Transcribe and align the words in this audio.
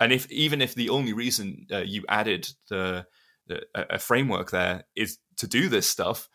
and 0.00 0.12
if 0.12 0.30
even 0.30 0.60
if 0.60 0.74
the 0.74 0.90
only 0.90 1.12
reason 1.12 1.66
uh, 1.72 1.78
you 1.78 2.04
added 2.08 2.48
the, 2.68 3.06
the 3.46 3.62
a 3.74 3.98
framework 3.98 4.50
there 4.50 4.84
is 4.94 5.18
to 5.36 5.46
do 5.46 5.68
this 5.68 5.88
stuff, 5.88 6.28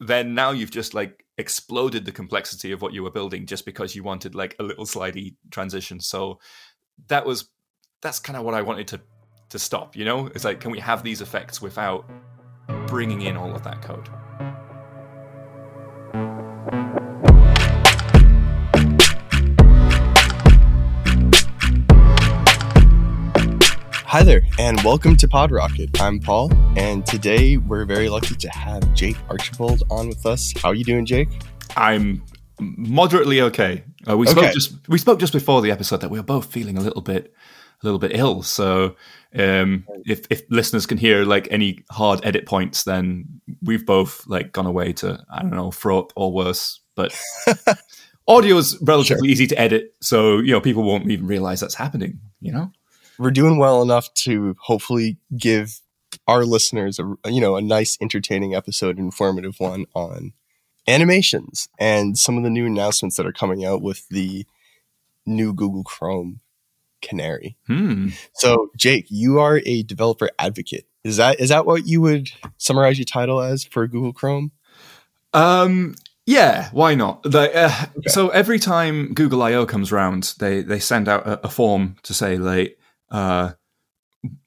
then 0.00 0.34
now 0.34 0.50
you've 0.50 0.70
just 0.70 0.94
like 0.94 1.24
exploded 1.38 2.04
the 2.04 2.12
complexity 2.12 2.72
of 2.72 2.82
what 2.82 2.92
you 2.92 3.02
were 3.02 3.10
building 3.10 3.46
just 3.46 3.64
because 3.64 3.94
you 3.94 4.02
wanted 4.02 4.34
like 4.34 4.56
a 4.58 4.62
little 4.62 4.84
slidey 4.84 5.36
transition. 5.50 6.00
So 6.00 6.40
that 7.08 7.24
was 7.24 7.48
that's 8.02 8.18
kind 8.18 8.36
of 8.36 8.44
what 8.44 8.54
I 8.54 8.62
wanted 8.62 8.88
to 8.88 9.00
to 9.50 9.58
stop. 9.58 9.96
You 9.96 10.04
know, 10.04 10.26
it's 10.26 10.44
like 10.44 10.60
can 10.60 10.70
we 10.70 10.80
have 10.80 11.02
these 11.02 11.20
effects 11.20 11.62
without 11.62 12.08
bringing 12.86 13.22
in 13.22 13.36
all 13.36 13.54
of 13.54 13.62
that 13.64 13.82
code? 13.82 14.08
Hi 24.10 24.24
there, 24.24 24.42
and 24.58 24.76
welcome 24.82 25.16
to 25.18 25.28
PodRocket. 25.28 26.00
I'm 26.00 26.18
Paul, 26.18 26.52
and 26.76 27.06
today 27.06 27.58
we're 27.58 27.84
very 27.84 28.08
lucky 28.08 28.34
to 28.34 28.48
have 28.48 28.92
Jake 28.92 29.16
Archibald 29.28 29.84
on 29.88 30.08
with 30.08 30.26
us. 30.26 30.52
How 30.60 30.70
are 30.70 30.74
you 30.74 30.82
doing, 30.82 31.06
Jake? 31.06 31.28
I'm 31.76 32.20
moderately 32.58 33.40
okay. 33.42 33.84
Uh, 34.08 34.16
we 34.18 34.26
okay. 34.26 34.32
spoke 34.32 34.52
just 34.52 34.88
we 34.88 34.98
spoke 34.98 35.20
just 35.20 35.32
before 35.32 35.62
the 35.62 35.70
episode 35.70 36.00
that 36.00 36.10
we 36.10 36.18
were 36.18 36.24
both 36.24 36.46
feeling 36.46 36.76
a 36.76 36.80
little 36.80 37.02
bit 37.02 37.32
a 37.84 37.86
little 37.86 38.00
bit 38.00 38.10
ill. 38.16 38.42
So 38.42 38.96
um, 39.32 39.86
if 40.04 40.26
if 40.28 40.42
listeners 40.50 40.86
can 40.86 40.98
hear 40.98 41.24
like 41.24 41.46
any 41.52 41.84
hard 41.92 42.18
edit 42.24 42.46
points, 42.46 42.82
then 42.82 43.40
we've 43.62 43.86
both 43.86 44.26
like 44.26 44.50
gone 44.50 44.66
away 44.66 44.92
to 44.94 45.24
I 45.32 45.42
don't 45.42 45.52
know 45.52 45.70
throw 45.70 46.00
up 46.00 46.12
or 46.16 46.32
worse. 46.32 46.80
But 46.96 47.16
audio 48.26 48.56
is 48.56 48.76
relatively 48.82 49.28
sure. 49.28 49.32
easy 49.32 49.46
to 49.46 49.60
edit, 49.60 49.94
so 50.00 50.38
you 50.40 50.50
know 50.50 50.60
people 50.60 50.82
won't 50.82 51.08
even 51.08 51.28
realize 51.28 51.60
that's 51.60 51.76
happening. 51.76 52.18
You 52.40 52.50
know 52.50 52.72
we're 53.20 53.30
doing 53.30 53.58
well 53.58 53.82
enough 53.82 54.12
to 54.14 54.56
hopefully 54.58 55.18
give 55.36 55.80
our 56.26 56.44
listeners 56.44 56.98
a 56.98 57.30
you 57.30 57.40
know 57.40 57.54
a 57.54 57.60
nice 57.60 57.96
entertaining 58.00 58.54
episode 58.54 58.98
informative 58.98 59.54
one 59.58 59.84
on 59.94 60.32
animations 60.88 61.68
and 61.78 62.18
some 62.18 62.36
of 62.36 62.42
the 62.42 62.50
new 62.50 62.66
announcements 62.66 63.16
that 63.16 63.26
are 63.26 63.32
coming 63.32 63.64
out 63.64 63.82
with 63.82 64.08
the 64.08 64.44
new 65.26 65.52
google 65.52 65.84
chrome 65.84 66.40
canary 67.02 67.56
hmm. 67.66 68.08
so 68.32 68.70
jake 68.76 69.06
you 69.08 69.38
are 69.38 69.60
a 69.66 69.82
developer 69.84 70.30
advocate 70.38 70.86
is 71.04 71.16
that 71.18 71.38
is 71.38 71.50
that 71.50 71.66
what 71.66 71.86
you 71.86 72.00
would 72.00 72.30
summarize 72.56 72.98
your 72.98 73.04
title 73.04 73.40
as 73.40 73.64
for 73.64 73.86
google 73.86 74.12
chrome 74.12 74.50
um 75.32 75.94
yeah, 76.26 76.68
why 76.70 76.94
not? 76.94 77.26
Uh, 77.26 77.38
okay. 77.96 78.08
So 78.08 78.28
every 78.28 78.60
time 78.60 79.14
Google 79.14 79.42
I/O 79.42 79.66
comes 79.66 79.90
around, 79.90 80.34
they 80.38 80.62
they 80.62 80.78
send 80.78 81.08
out 81.08 81.26
a, 81.26 81.46
a 81.46 81.48
form 81.48 81.96
to 82.04 82.14
say 82.14 82.36
like, 82.36 82.78
uh, 83.10 83.52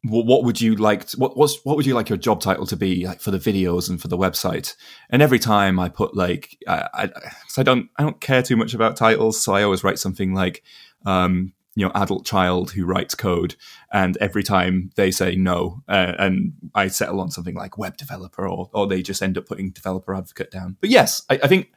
what 0.03 0.43
would 0.43 0.61
you 0.61 0.75
like 0.75 1.07
to, 1.07 1.17
what 1.17 1.35
was 1.35 1.59
what 1.63 1.75
would 1.75 1.85
you 1.85 1.95
like 1.95 2.07
your 2.07 2.17
job 2.17 2.39
title 2.39 2.65
to 2.67 2.75
be 2.75 3.07
like 3.07 3.19
for 3.19 3.31
the 3.31 3.39
videos 3.39 3.89
and 3.89 3.99
for 3.99 4.07
the 4.07 4.17
website? 4.17 4.75
And 5.09 5.21
every 5.21 5.39
time 5.39 5.79
i 5.79 5.89
put 5.89 6.15
like 6.15 6.57
i 6.67 6.87
i, 6.93 7.09
I 7.57 7.63
don't 7.63 7.89
i 7.97 8.03
don't 8.03 8.21
care 8.21 8.43
too 8.43 8.55
much 8.55 8.73
about 8.73 8.97
titles 8.97 9.43
so 9.43 9.53
i 9.53 9.63
always 9.63 9.83
write 9.83 9.97
something 9.97 10.33
like 10.33 10.63
um 11.05 11.53
you 11.75 11.83
know 11.83 11.91
adult 11.95 12.23
child 12.23 12.71
who 12.71 12.85
writes 12.85 13.15
code 13.15 13.55
and 13.91 14.15
every 14.17 14.43
time 14.43 14.91
they 14.95 15.09
say 15.09 15.35
no 15.35 15.81
uh, 15.87 16.13
and 16.19 16.53
i 16.75 16.87
settle 16.87 17.19
on 17.19 17.31
something 17.31 17.55
like 17.55 17.77
web 17.77 17.97
developer 17.97 18.47
or 18.47 18.69
or 18.73 18.85
they 18.85 19.01
just 19.01 19.23
end 19.23 19.39
up 19.39 19.47
putting 19.47 19.71
developer 19.71 20.13
advocate 20.13 20.51
down. 20.51 20.77
But 20.81 20.91
yes 20.91 21.23
i, 21.31 21.39
I 21.41 21.47
think 21.47 21.71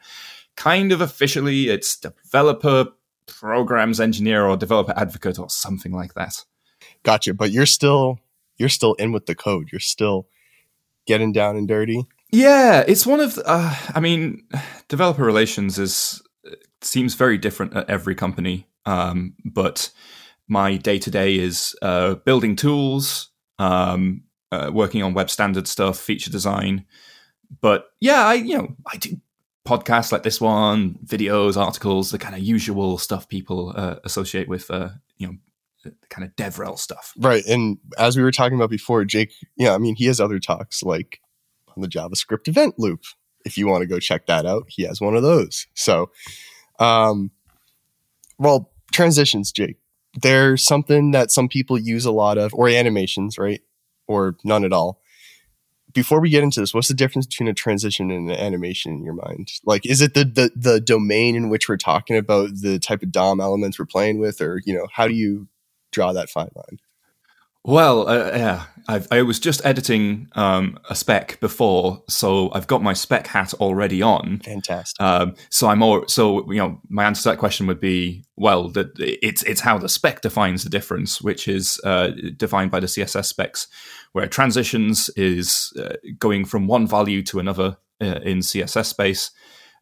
kind 0.55 0.91
of 0.91 1.01
officially 1.01 1.69
it's 1.69 1.97
developer 1.97 2.89
programs 3.25 3.99
engineer 3.99 4.45
or 4.45 4.55
developer 4.55 4.93
advocate 4.95 5.39
or 5.39 5.49
something 5.49 5.91
like 5.91 6.13
that 6.13 6.45
Gotcha. 7.07 7.33
But 7.33 7.51
you're 7.51 7.65
still 7.65 8.19
you're 8.57 8.67
still 8.67 8.93
in 8.95 9.13
with 9.13 9.27
the 9.27 9.33
code. 9.33 9.69
You're 9.71 9.79
still 9.79 10.27
getting 11.05 11.31
down 11.31 11.55
and 11.55 11.65
dirty. 11.65 12.05
Yeah, 12.33 12.83
it's 12.85 13.07
one 13.07 13.21
of. 13.21 13.39
Uh, 13.45 13.73
I 13.95 14.01
mean, 14.01 14.43
developer 14.89 15.23
relations 15.23 15.79
is 15.79 16.21
seems 16.81 17.13
very 17.13 17.37
different 17.37 17.77
at 17.77 17.89
every 17.89 18.13
company. 18.13 18.67
Um, 18.85 19.35
but 19.45 19.89
my 20.49 20.75
day 20.75 20.99
to 20.99 21.09
day 21.09 21.37
is 21.37 21.77
uh, 21.81 22.15
building 22.15 22.57
tools, 22.57 23.29
um, 23.57 24.23
uh, 24.51 24.69
working 24.73 25.01
on 25.01 25.13
web 25.13 25.29
standard 25.29 25.69
stuff, 25.69 25.97
feature 25.97 26.29
design. 26.29 26.85
But 27.61 27.85
yeah, 28.01 28.25
I 28.25 28.33
you 28.33 28.57
know 28.57 28.75
I 28.85 28.97
do 28.97 29.15
podcasts 29.65 30.11
like 30.11 30.23
this 30.23 30.41
one, 30.41 30.99
videos, 31.05 31.55
articles, 31.55 32.11
the 32.11 32.17
kind 32.17 32.35
of 32.35 32.41
usual 32.41 32.97
stuff 32.97 33.29
people 33.29 33.71
uh, 33.77 33.95
associate 34.03 34.49
with 34.49 34.69
uh, 34.69 34.89
you 35.17 35.27
know 35.27 35.35
kind 36.09 36.25
of 36.27 36.35
DevRel 36.35 36.77
stuff. 36.77 37.13
Right. 37.17 37.45
And 37.45 37.77
as 37.97 38.17
we 38.17 38.23
were 38.23 38.31
talking 38.31 38.57
about 38.57 38.69
before, 38.69 39.05
Jake, 39.05 39.33
yeah, 39.55 39.73
I 39.73 39.77
mean, 39.77 39.95
he 39.95 40.05
has 40.05 40.19
other 40.19 40.39
talks 40.39 40.83
like 40.83 41.19
on 41.75 41.81
the 41.81 41.87
JavaScript 41.87 42.47
event 42.47 42.75
loop. 42.77 43.03
If 43.45 43.57
you 43.57 43.67
want 43.67 43.81
to 43.81 43.87
go 43.87 43.99
check 43.99 44.25
that 44.27 44.45
out, 44.45 44.65
he 44.67 44.83
has 44.83 44.99
one 44.99 45.15
of 45.15 45.23
those. 45.23 45.67
So, 45.73 46.11
um, 46.79 47.31
well, 48.37 48.71
transitions, 48.91 49.51
Jake. 49.51 49.77
They're 50.19 50.57
something 50.57 51.11
that 51.11 51.31
some 51.31 51.47
people 51.47 51.77
use 51.77 52.05
a 52.05 52.11
lot 52.11 52.37
of, 52.37 52.53
or 52.53 52.67
animations, 52.67 53.37
right? 53.37 53.61
Or 54.07 54.35
none 54.43 54.65
at 54.65 54.73
all. 54.73 55.01
Before 55.93 56.19
we 56.19 56.29
get 56.29 56.43
into 56.43 56.59
this, 56.59 56.73
what's 56.73 56.89
the 56.89 56.93
difference 56.93 57.25
between 57.25 57.47
a 57.47 57.53
transition 57.53 58.11
and 58.11 58.29
an 58.29 58.37
animation 58.37 58.93
in 58.93 59.03
your 59.03 59.13
mind? 59.13 59.51
Like, 59.63 59.85
is 59.85 60.01
it 60.01 60.13
the, 60.13 60.25
the 60.25 60.51
the 60.55 60.81
domain 60.81 61.35
in 61.35 61.49
which 61.49 61.69
we're 61.69 61.77
talking 61.77 62.17
about, 62.17 62.49
the 62.61 62.77
type 62.79 63.01
of 63.01 63.11
DOM 63.11 63.39
elements 63.39 63.79
we're 63.79 63.85
playing 63.85 64.19
with, 64.19 64.41
or 64.41 64.61
you 64.65 64.73
know, 64.73 64.87
how 64.91 65.07
do 65.07 65.13
you 65.13 65.47
draw 65.91 66.13
that 66.13 66.29
fine 66.29 66.49
line? 66.55 66.79
Well, 67.67 68.07
uh, 68.07 68.31
yeah, 68.33 68.63
I've, 68.87 69.07
i 69.11 69.21
was 69.23 69.39
just 69.39 69.65
editing 69.65 70.29
um, 70.35 70.79
a 70.89 70.95
spec 70.95 71.37
before, 71.41 72.01
so 72.07 72.49
I've 72.53 72.65
got 72.65 72.81
my 72.81 72.93
spec 72.93 73.27
hat 73.27 73.53
already 73.55 74.01
on. 74.01 74.39
Fantastic. 74.39 75.01
Um, 75.01 75.35
so 75.49 75.67
I'm 75.67 75.79
more 75.79 76.07
so 76.07 76.49
you 76.49 76.59
know 76.59 76.79
my 76.87 77.03
answer 77.03 77.23
to 77.23 77.29
that 77.31 77.39
question 77.39 77.67
would 77.67 77.81
be 77.81 78.23
well 78.37 78.69
that 78.69 78.91
it's 78.97 79.43
it's 79.43 79.59
how 79.59 79.77
the 79.77 79.89
spec 79.89 80.21
defines 80.21 80.63
the 80.63 80.69
difference, 80.69 81.21
which 81.21 81.49
is 81.49 81.77
uh, 81.83 82.11
defined 82.37 82.71
by 82.71 82.79
the 82.79 82.87
CSS 82.87 83.25
specs, 83.25 83.67
where 84.13 84.27
transitions 84.27 85.09
is 85.17 85.73
uh, 85.77 85.95
going 86.17 86.45
from 86.45 86.67
one 86.67 86.87
value 86.87 87.21
to 87.23 87.39
another 87.39 87.75
uh, 87.99 88.21
in 88.23 88.39
CSS 88.39 88.85
space, 88.85 89.31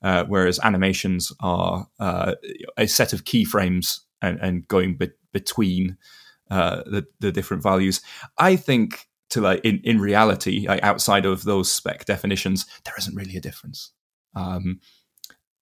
uh, 0.01 0.23
whereas 0.27 0.59
animations 0.63 1.31
are 1.39 1.87
uh, 1.99 2.33
a 2.77 2.87
set 2.87 3.13
of 3.13 3.25
keyframes 3.25 3.99
and, 4.23 4.39
and 4.39 4.67
going 4.67 4.97
be- 4.97 5.11
between 5.35 5.97
uh, 6.49 6.81
the 6.85 7.05
the 7.19 7.31
different 7.31 7.61
values. 7.61 8.01
I 8.37 8.55
think 8.55 9.07
to 9.31 9.41
like 9.41 9.59
in 9.65 9.81
in 9.83 9.99
reality, 9.99 10.65
like 10.65 10.81
outside 10.81 11.25
of 11.25 11.43
those 11.43 11.71
spec 11.71 12.05
definitions, 12.05 12.65
there 12.85 12.93
isn't 12.97 13.15
really 13.15 13.35
a 13.35 13.41
difference. 13.41 13.91
Um, 14.33 14.79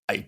I 0.07 0.27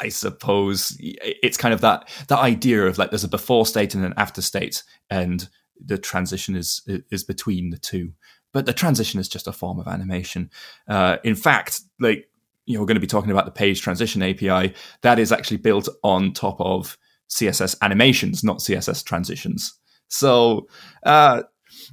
I 0.00 0.08
suppose 0.08 0.96
it's 0.98 1.58
kind 1.58 1.74
of 1.74 1.82
that 1.82 2.08
that 2.28 2.38
idea 2.38 2.86
of 2.86 2.96
like 2.96 3.10
there's 3.10 3.24
a 3.24 3.28
before 3.28 3.66
state 3.66 3.94
and 3.94 4.04
an 4.04 4.14
after 4.16 4.40
state, 4.40 4.82
and 5.10 5.46
the 5.78 5.98
transition 5.98 6.56
is 6.56 6.82
is 7.10 7.24
between 7.24 7.68
the 7.68 7.78
two. 7.78 8.14
But 8.54 8.64
the 8.64 8.72
transition 8.72 9.20
is 9.20 9.28
just 9.28 9.46
a 9.46 9.52
form 9.52 9.78
of 9.78 9.86
animation. 9.86 10.50
Uh, 10.88 11.18
in 11.24 11.34
fact, 11.34 11.82
like 12.00 12.30
you 12.64 12.74
know, 12.74 12.80
we're 12.80 12.86
going 12.86 12.96
to 12.96 13.00
be 13.00 13.06
talking 13.06 13.30
about 13.30 13.44
the 13.44 13.50
page 13.50 13.82
transition 13.82 14.22
API 14.22 14.74
that 15.02 15.18
is 15.18 15.30
actually 15.30 15.58
built 15.58 15.88
on 16.02 16.32
top 16.32 16.58
of 16.60 16.96
CSS 17.30 17.76
animations, 17.82 18.42
not 18.42 18.58
CSS 18.58 19.04
transitions. 19.04 19.74
So, 20.08 20.66
uh, 21.02 21.42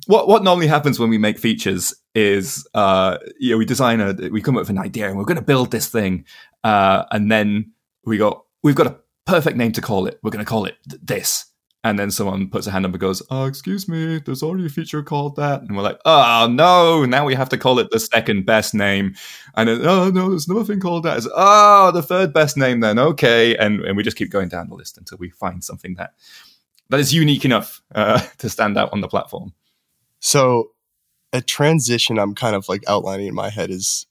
what 0.07 0.27
what 0.27 0.43
normally 0.43 0.67
happens 0.67 0.99
when 0.99 1.09
we 1.09 1.17
make 1.17 1.37
features 1.37 1.93
is, 2.13 2.67
uh, 2.73 3.17
you 3.39 3.51
know, 3.51 3.57
we 3.57 3.65
design 3.65 3.99
a, 4.01 4.13
we 4.29 4.41
come 4.41 4.55
up 4.55 4.61
with 4.61 4.69
an 4.69 4.79
idea 4.79 5.07
and 5.07 5.17
we're 5.17 5.25
going 5.25 5.35
to 5.37 5.43
build 5.43 5.71
this 5.71 5.87
thing, 5.87 6.25
uh, 6.63 7.03
and 7.11 7.31
then 7.31 7.73
we 8.05 8.17
go, 8.17 8.45
we've 8.63 8.75
got 8.75 8.87
a 8.87 8.97
perfect 9.25 9.57
name 9.57 9.71
to 9.73 9.81
call 9.81 10.07
it. 10.07 10.19
We're 10.23 10.31
going 10.31 10.45
to 10.45 10.49
call 10.49 10.65
it 10.65 10.77
this, 10.87 11.45
and 11.85 11.99
then 11.99 12.09
someone 12.09 12.49
puts 12.49 12.65
a 12.65 12.71
hand 12.71 12.83
up 12.83 12.93
and 12.93 12.99
goes, 12.99 13.21
"Oh, 13.29 13.45
excuse 13.45 13.87
me, 13.87 14.17
there's 14.17 14.41
already 14.41 14.65
a 14.65 14.69
feature 14.69 15.03
called 15.03 15.35
that," 15.35 15.61
and 15.61 15.77
we're 15.77 15.83
like, 15.83 15.99
"Oh 16.03 16.47
no, 16.51 17.05
now 17.05 17.25
we 17.25 17.35
have 17.35 17.49
to 17.49 17.59
call 17.59 17.77
it 17.77 17.91
the 17.91 17.99
second 17.99 18.47
best 18.47 18.73
name," 18.73 19.13
and 19.55 19.69
then, 19.69 19.85
"Oh 19.85 20.09
no, 20.09 20.31
there's 20.31 20.47
nothing 20.47 20.79
called 20.79 21.03
that." 21.03 21.17
It's, 21.17 21.27
"Oh, 21.33 21.91
the 21.91 22.01
third 22.01 22.33
best 22.33 22.57
name 22.57 22.79
then, 22.79 22.97
okay," 22.97 23.55
and 23.57 23.81
and 23.81 23.95
we 23.95 24.01
just 24.01 24.17
keep 24.17 24.31
going 24.31 24.49
down 24.49 24.67
the 24.67 24.73
list 24.75 24.97
until 24.97 25.19
we 25.19 25.29
find 25.29 25.63
something 25.63 25.93
that 25.93 26.15
that 26.89 26.99
is 26.99 27.13
unique 27.13 27.45
enough 27.45 27.83
uh, 27.93 28.19
to 28.39 28.49
stand 28.49 28.79
out 28.79 28.91
on 28.91 29.01
the 29.01 29.07
platform. 29.07 29.53
So, 30.19 30.71
a 31.33 31.41
transition 31.41 32.17
I'm 32.17 32.33
kind 32.33 32.55
of 32.55 32.67
like 32.67 32.83
outlining 32.87 33.27
in 33.27 33.35
my 33.35 33.51
head 33.51 33.69
is 33.69 34.07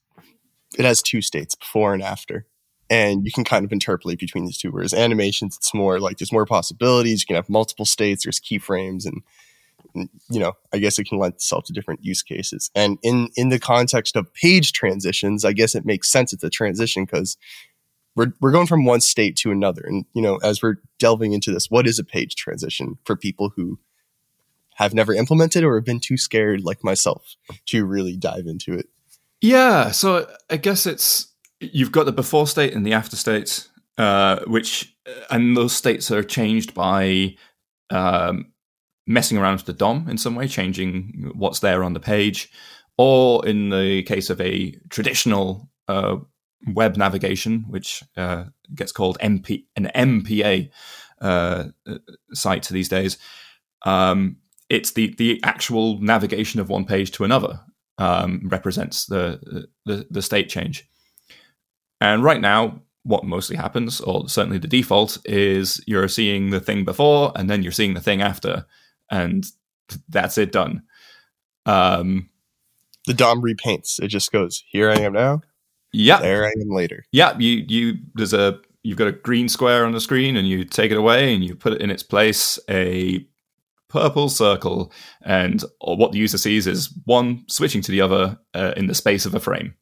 it 0.79 0.85
has 0.85 1.03
two 1.03 1.23
states, 1.23 1.56
before 1.56 1.93
and 1.93 2.05
after 2.05 2.47
and 2.94 3.25
you 3.25 3.32
can 3.32 3.43
kind 3.43 3.64
of 3.64 3.73
interpolate 3.73 4.20
between 4.20 4.44
these 4.44 4.56
two. 4.56 4.70
Whereas 4.70 4.94
animations, 4.94 5.56
it's 5.56 5.75
more 5.75 5.99
like 5.99 6.19
there's 6.19 6.32
more 6.32 6.46
possibilities. 6.46 7.23
You 7.23 7.26
can 7.26 7.35
have 7.35 7.49
multiple 7.49 7.85
states. 7.85 8.25
There's 8.25 8.41
keyframes, 8.41 9.05
and, 9.05 10.08
you 10.31 10.38
know, 10.38 10.52
I 10.73 10.79
guess 10.79 11.00
it 11.00 11.08
can 11.08 11.19
lend 11.19 11.35
itself 11.35 11.64
to 11.64 11.73
different 11.73 12.05
use 12.05 12.23
cases. 12.23 12.70
And 12.73 12.99
in 13.02 13.31
in 13.35 13.49
the 13.49 13.58
context 13.58 14.14
of 14.14 14.32
page 14.32 14.73
transitions, 14.73 15.44
I 15.44 15.52
guess 15.52 15.75
it 15.75 15.85
makes 15.85 16.08
sense 16.08 16.32
it's 16.32 16.44
a 16.44 16.50
transition 16.50 17.05
because 17.05 17.37
we're 18.14 18.32
we're 18.41 18.52
going 18.52 18.69
from 18.69 18.85
one 18.85 19.00
state 19.00 19.37
to 19.38 19.50
another. 19.50 19.82
And 19.85 20.05
you 20.14 20.23
know, 20.23 20.37
as 20.37 20.62
we're 20.62 20.76
delving 21.00 21.32
into 21.32 21.52
this, 21.52 21.69
what 21.69 21.88
is 21.88 21.99
a 21.99 22.05
page 22.05 22.37
transition 22.37 22.99
for 23.05 23.17
people 23.17 23.50
who 23.56 23.81
have 24.76 24.94
never 24.94 25.12
implemented 25.12 25.64
or 25.64 25.75
have 25.75 25.85
been 25.85 26.00
too 26.00 26.17
scared, 26.17 26.62
like 26.62 26.85
myself, 26.85 27.35
to 27.67 27.85
really 27.85 28.17
dive 28.17 28.47
into 28.47 28.75
it? 28.75 28.88
Yeah, 29.40 29.90
so 29.90 30.29
I 30.49 30.58
guess 30.58 30.87
it's 30.87 31.34
you've 31.72 31.93
got 31.93 32.06
the 32.06 32.12
before 32.12 32.46
state 32.46 32.75
and 32.75 32.87
the 32.87 32.93
after 32.93 33.16
state, 33.16 33.69
uh, 33.99 34.40
which 34.46 34.94
and 35.31 35.56
those 35.56 35.75
states 35.75 36.11
are 36.11 36.22
changed 36.22 36.75
by 36.75 37.37
um, 37.90 38.52
messing 39.06 39.38
around 39.38 39.56
with 39.56 39.66
the 39.66 39.72
DOM 39.72 40.08
in 40.08 40.19
some 40.19 40.34
way, 40.34 40.49
changing 40.49 41.32
what's 41.34 41.61
there 41.61 41.84
on 41.84 41.93
the 41.93 42.00
page, 42.00 42.50
or 42.96 43.46
in 43.46 43.70
the 43.70 44.02
case 44.05 44.31
of 44.31 44.40
a 44.40 44.72
traditional 44.88 45.69
uh, 45.88 46.16
web 46.69 46.96
navigation, 46.96 47.64
which 47.69 48.02
uh, 48.16 48.44
gets 48.75 48.93
called 48.93 49.19
MP 49.20 49.64
an 49.76 49.90
MPA 49.94 50.70
uh, 51.20 51.64
site 52.32 52.69
these 52.69 52.88
days. 52.88 53.19
Um, 53.84 54.37
it's 54.70 54.93
the 54.93 55.14
the 55.19 55.40
actual 55.44 56.00
navigation 56.00 56.61
of 56.61 56.69
one 56.69 56.84
page 56.84 57.11
to 57.12 57.25
another 57.25 57.61
um, 57.99 58.43
represents 58.44 59.06
the, 59.06 59.69
the 59.84 60.06
the 60.11 60.22
state 60.22 60.49
change. 60.49 60.88
And 62.05 62.23
right 62.23 62.41
now, 62.41 62.83
what 63.03 63.25
mostly 63.25 63.56
happens, 63.56 64.01
or 64.01 64.29
certainly 64.29 64.59
the 64.59 64.69
default, 64.69 65.19
is 65.25 65.83
you're 65.87 66.09
seeing 66.09 66.51
the 66.51 66.61
thing 66.61 66.85
before, 66.85 67.33
and 67.35 67.49
then 67.49 67.62
you're 67.62 67.73
seeing 67.73 67.95
the 67.95 68.01
thing 68.01 68.21
after, 68.21 68.67
and 69.11 69.47
that's 70.11 70.37
it 70.37 70.53
done. 70.53 70.83
Um, 71.65 72.29
the 73.06 73.15
DOM 73.15 73.43
repaints. 73.43 74.03
It 74.03 74.09
just 74.09 74.33
goes, 74.33 74.62
here 74.69 74.91
I 74.91 74.97
am 74.97 75.15
now. 75.15 75.41
Yeah. 75.93 76.21
There 76.21 76.45
I 76.45 76.53
am 76.61 76.71
later. 76.71 77.05
Yeah. 77.11 77.39
You, 77.39 77.65
you, 77.69 77.95
there's 78.15 78.35
a, 78.35 78.61
you've 78.83 78.99
got 78.99 79.09
a 79.09 79.12
green 79.12 79.49
square 79.49 79.87
on 79.87 79.93
the 79.93 80.00
screen 80.00 80.37
and 80.37 80.47
you 80.47 80.65
take 80.65 80.91
it 80.91 80.99
away 80.99 81.35
and 81.35 81.43
you 81.45 81.55
put 81.55 81.73
it 81.75 81.81
in 81.81 81.91
its 81.91 82.03
place 82.03 82.59
a 82.69 83.27
purple 83.89 84.29
circle. 84.29 84.93
And 85.23 85.62
what 85.81 86.12
the 86.12 86.19
user 86.19 86.39
sees 86.39 86.67
is 86.67 86.93
one 87.05 87.45
switching 87.49 87.83
to 87.83 87.93
the 87.93 88.00
other 88.00 88.39
uh, 88.55 88.73
in 88.77 88.89
the 88.89 88.95
space 88.95 89.25
of 89.25 89.35
a 89.35 89.41
frame. 89.41 89.75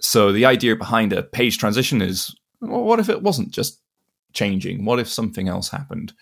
So 0.00 0.32
the 0.32 0.44
idea 0.44 0.76
behind 0.76 1.12
a 1.12 1.22
page 1.22 1.58
transition 1.58 2.02
is 2.02 2.34
well, 2.60 2.82
what 2.82 3.00
if 3.00 3.08
it 3.08 3.22
wasn't 3.22 3.50
just 3.50 3.80
changing? 4.32 4.84
What 4.84 4.98
if 4.98 5.08
something 5.08 5.48
else 5.48 5.68
happened? 5.68 6.12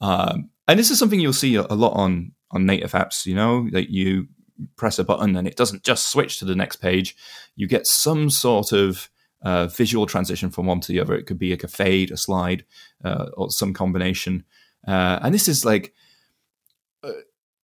Um, 0.00 0.50
and 0.66 0.78
this 0.78 0.90
is 0.90 0.98
something 0.98 1.20
you'll 1.20 1.32
see 1.32 1.56
a, 1.56 1.62
lot 1.62 1.92
on 1.94 2.32
on 2.50 2.66
native 2.66 2.92
apps. 2.92 3.26
You 3.26 3.34
know 3.34 3.68
that 3.70 3.90
you 3.90 4.28
press 4.76 4.98
a 4.98 5.04
button 5.04 5.36
and 5.36 5.46
it 5.46 5.56
doesn't 5.56 5.84
just 5.84 6.10
switch 6.10 6.38
to 6.38 6.44
the 6.44 6.56
next 6.56 6.76
page. 6.76 7.16
You 7.56 7.66
get 7.66 7.86
some 7.86 8.30
sort 8.30 8.72
of 8.72 9.08
uh, 9.42 9.68
visual 9.68 10.06
transition 10.06 10.50
from 10.50 10.66
one 10.66 10.80
to 10.80 10.92
the 10.92 11.00
other. 11.00 11.14
It 11.14 11.26
could 11.26 11.38
be 11.38 11.50
like 11.50 11.64
a 11.64 11.68
fade, 11.68 12.10
a 12.10 12.16
slide, 12.16 12.64
uh, 13.04 13.26
or 13.36 13.50
some 13.50 13.72
combination. 13.72 14.44
Uh, 14.86 15.18
and 15.22 15.34
this 15.34 15.48
is 15.48 15.64
like, 15.64 15.94
uh, 17.02 17.12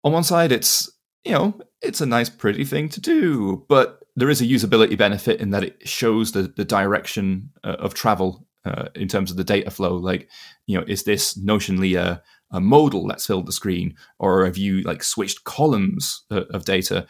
on 0.02 0.12
one 0.12 0.24
side, 0.24 0.52
it's 0.52 0.90
you 1.24 1.32
know 1.32 1.58
it's 1.80 2.00
a 2.00 2.06
nice, 2.06 2.28
pretty 2.28 2.64
thing 2.64 2.88
to 2.90 3.00
do, 3.00 3.64
but 3.68 4.03
there 4.16 4.30
is 4.30 4.40
a 4.40 4.46
usability 4.46 4.96
benefit 4.96 5.40
in 5.40 5.50
that 5.50 5.64
it 5.64 5.88
shows 5.88 6.32
the 6.32 6.42
the 6.56 6.64
direction 6.64 7.50
uh, 7.64 7.76
of 7.78 7.94
travel 7.94 8.46
uh, 8.64 8.88
in 8.94 9.08
terms 9.08 9.30
of 9.30 9.36
the 9.36 9.44
data 9.44 9.70
flow. 9.70 9.96
Like, 9.96 10.28
you 10.66 10.78
know, 10.78 10.84
is 10.86 11.04
this 11.04 11.38
notionally 11.38 11.98
a 11.98 12.22
a 12.50 12.60
modal 12.60 13.08
that's 13.08 13.26
filled 13.26 13.46
the 13.46 13.52
screen, 13.52 13.96
or 14.18 14.44
have 14.44 14.56
you 14.56 14.82
like 14.82 15.02
switched 15.02 15.44
columns 15.44 16.24
uh, 16.30 16.44
of 16.50 16.64
data? 16.64 17.06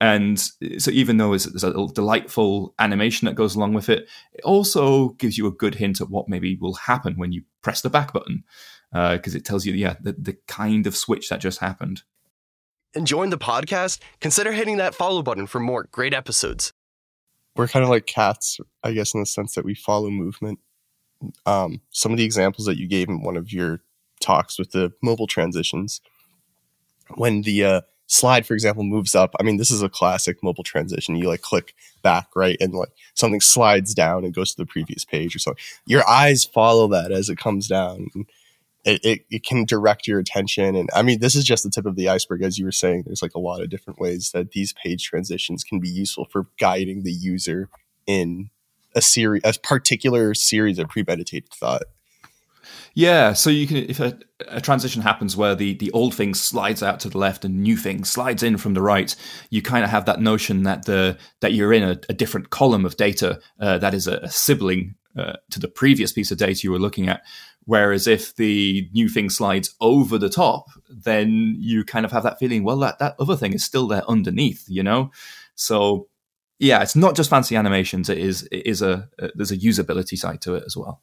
And 0.00 0.38
so, 0.78 0.90
even 0.90 1.16
though 1.16 1.30
there's 1.30 1.62
a 1.62 1.68
little 1.68 1.88
delightful 1.88 2.74
animation 2.78 3.26
that 3.26 3.36
goes 3.36 3.54
along 3.54 3.74
with 3.74 3.88
it, 3.88 4.06
it 4.32 4.44
also 4.44 5.10
gives 5.10 5.38
you 5.38 5.46
a 5.46 5.52
good 5.52 5.76
hint 5.76 6.00
at 6.00 6.10
what 6.10 6.28
maybe 6.28 6.56
will 6.60 6.74
happen 6.74 7.14
when 7.16 7.32
you 7.32 7.42
press 7.62 7.80
the 7.80 7.90
back 7.90 8.12
button, 8.12 8.44
because 8.92 9.34
uh, 9.34 9.38
it 9.38 9.44
tells 9.44 9.64
you, 9.64 9.72
yeah, 9.72 9.94
the, 10.00 10.12
the 10.12 10.36
kind 10.46 10.86
of 10.86 10.96
switch 10.96 11.28
that 11.28 11.40
just 11.40 11.60
happened. 11.60 12.02
Enjoying 12.94 13.30
the 13.30 13.38
podcast? 13.38 13.98
Consider 14.20 14.52
hitting 14.52 14.76
that 14.76 14.94
follow 14.94 15.22
button 15.22 15.46
for 15.46 15.60
more 15.60 15.88
great 15.90 16.14
episodes. 16.14 16.72
We're 17.56 17.68
kind 17.68 17.84
of 17.84 17.90
like 17.90 18.06
cats, 18.06 18.58
I 18.82 18.92
guess, 18.92 19.14
in 19.14 19.20
the 19.20 19.26
sense 19.26 19.54
that 19.54 19.64
we 19.64 19.74
follow 19.74 20.10
movement. 20.10 20.58
Um, 21.46 21.80
some 21.90 22.12
of 22.12 22.18
the 22.18 22.24
examples 22.24 22.66
that 22.66 22.78
you 22.78 22.86
gave 22.86 23.08
in 23.08 23.22
one 23.22 23.36
of 23.36 23.52
your 23.52 23.80
talks 24.20 24.58
with 24.58 24.72
the 24.72 24.92
mobile 25.02 25.26
transitions. 25.26 26.00
When 27.16 27.42
the 27.42 27.64
uh, 27.64 27.80
slide, 28.06 28.46
for 28.46 28.54
example, 28.54 28.82
moves 28.84 29.14
up, 29.14 29.34
I 29.38 29.42
mean, 29.42 29.56
this 29.56 29.70
is 29.70 29.82
a 29.82 29.88
classic 29.88 30.42
mobile 30.42 30.64
transition. 30.64 31.16
You 31.16 31.28
like 31.28 31.42
click 31.42 31.74
back, 32.02 32.28
right? 32.34 32.56
And 32.60 32.72
like 32.72 32.92
something 33.14 33.40
slides 33.40 33.94
down 33.94 34.24
and 34.24 34.34
goes 34.34 34.52
to 34.54 34.56
the 34.56 34.66
previous 34.66 35.04
page 35.04 35.34
or 35.34 35.38
something. 35.38 35.62
Your 35.86 36.08
eyes 36.08 36.44
follow 36.44 36.88
that 36.88 37.12
as 37.12 37.28
it 37.28 37.38
comes 37.38 37.68
down. 37.68 38.08
It, 38.84 39.00
it, 39.04 39.20
it, 39.30 39.44
can 39.44 39.64
direct 39.64 40.06
your 40.06 40.18
attention. 40.18 40.76
And 40.76 40.90
I 40.94 41.02
mean, 41.02 41.20
this 41.20 41.34
is 41.34 41.44
just 41.44 41.64
the 41.64 41.70
tip 41.70 41.86
of 41.86 41.96
the 41.96 42.10
iceberg. 42.10 42.42
As 42.42 42.58
you 42.58 42.66
were 42.66 42.72
saying, 42.72 43.04
there's 43.06 43.22
like 43.22 43.34
a 43.34 43.40
lot 43.40 43.62
of 43.62 43.70
different 43.70 43.98
ways 43.98 44.32
that 44.32 44.50
these 44.50 44.74
page 44.74 45.04
transitions 45.04 45.64
can 45.64 45.80
be 45.80 45.88
useful 45.88 46.26
for 46.26 46.48
guiding 46.58 47.02
the 47.02 47.12
user 47.12 47.70
in 48.06 48.50
a 48.94 49.00
series, 49.00 49.42
a 49.44 49.54
particular 49.58 50.34
series 50.34 50.78
of 50.78 50.88
premeditated 50.88 51.50
thought. 51.50 51.84
Yeah, 52.94 53.32
so 53.32 53.50
you 53.50 53.66
can 53.66 53.78
if 53.78 53.98
a, 53.98 54.16
a, 54.46 54.60
transition 54.60 55.02
happens 55.02 55.36
where 55.36 55.56
the 55.56 55.74
the 55.74 55.90
old 55.90 56.14
thing 56.14 56.32
slides 56.32 56.80
out 56.80 57.00
to 57.00 57.08
the 57.08 57.18
left 57.18 57.44
and 57.44 57.60
new 57.60 57.76
thing 57.76 58.04
slides 58.04 58.42
in 58.42 58.56
from 58.56 58.74
the 58.74 58.82
right, 58.82 59.14
you 59.50 59.62
kind 59.62 59.84
of 59.84 59.90
have 59.90 60.04
that 60.04 60.20
notion 60.20 60.62
that 60.62 60.84
the 60.84 61.18
that 61.40 61.52
you're 61.52 61.72
in 61.72 61.82
a, 61.82 61.98
a 62.08 62.14
different 62.14 62.50
column 62.50 62.84
of 62.84 62.96
data 62.96 63.40
uh, 63.58 63.78
that 63.78 63.94
is 63.94 64.06
a, 64.06 64.18
a 64.18 64.30
sibling 64.30 64.94
uh, 65.18 65.34
to 65.50 65.58
the 65.58 65.68
previous 65.68 66.12
piece 66.12 66.30
of 66.30 66.38
data 66.38 66.60
you 66.62 66.70
were 66.70 66.78
looking 66.78 67.08
at. 67.08 67.22
Whereas 67.66 68.06
if 68.06 68.36
the 68.36 68.88
new 68.92 69.08
thing 69.08 69.30
slides 69.30 69.74
over 69.80 70.18
the 70.18 70.28
top, 70.28 70.66
then 70.88 71.56
you 71.58 71.84
kind 71.84 72.04
of 72.04 72.12
have 72.12 72.22
that 72.24 72.38
feeling, 72.38 72.62
well, 72.62 72.78
that 72.78 72.98
that 72.98 73.16
other 73.18 73.36
thing 73.36 73.52
is 73.52 73.64
still 73.64 73.86
there 73.86 74.08
underneath, 74.08 74.64
you 74.68 74.82
know. 74.82 75.10
So 75.54 76.08
yeah, 76.58 76.82
it's 76.82 76.96
not 76.96 77.16
just 77.16 77.30
fancy 77.30 77.56
animations; 77.56 78.08
it 78.08 78.18
is 78.18 78.48
it 78.52 78.66
is 78.66 78.82
a, 78.82 79.08
a 79.18 79.30
there's 79.34 79.50
a 79.50 79.56
usability 79.56 80.16
side 80.18 80.40
to 80.42 80.54
it 80.54 80.64
as 80.66 80.76
well. 80.76 81.00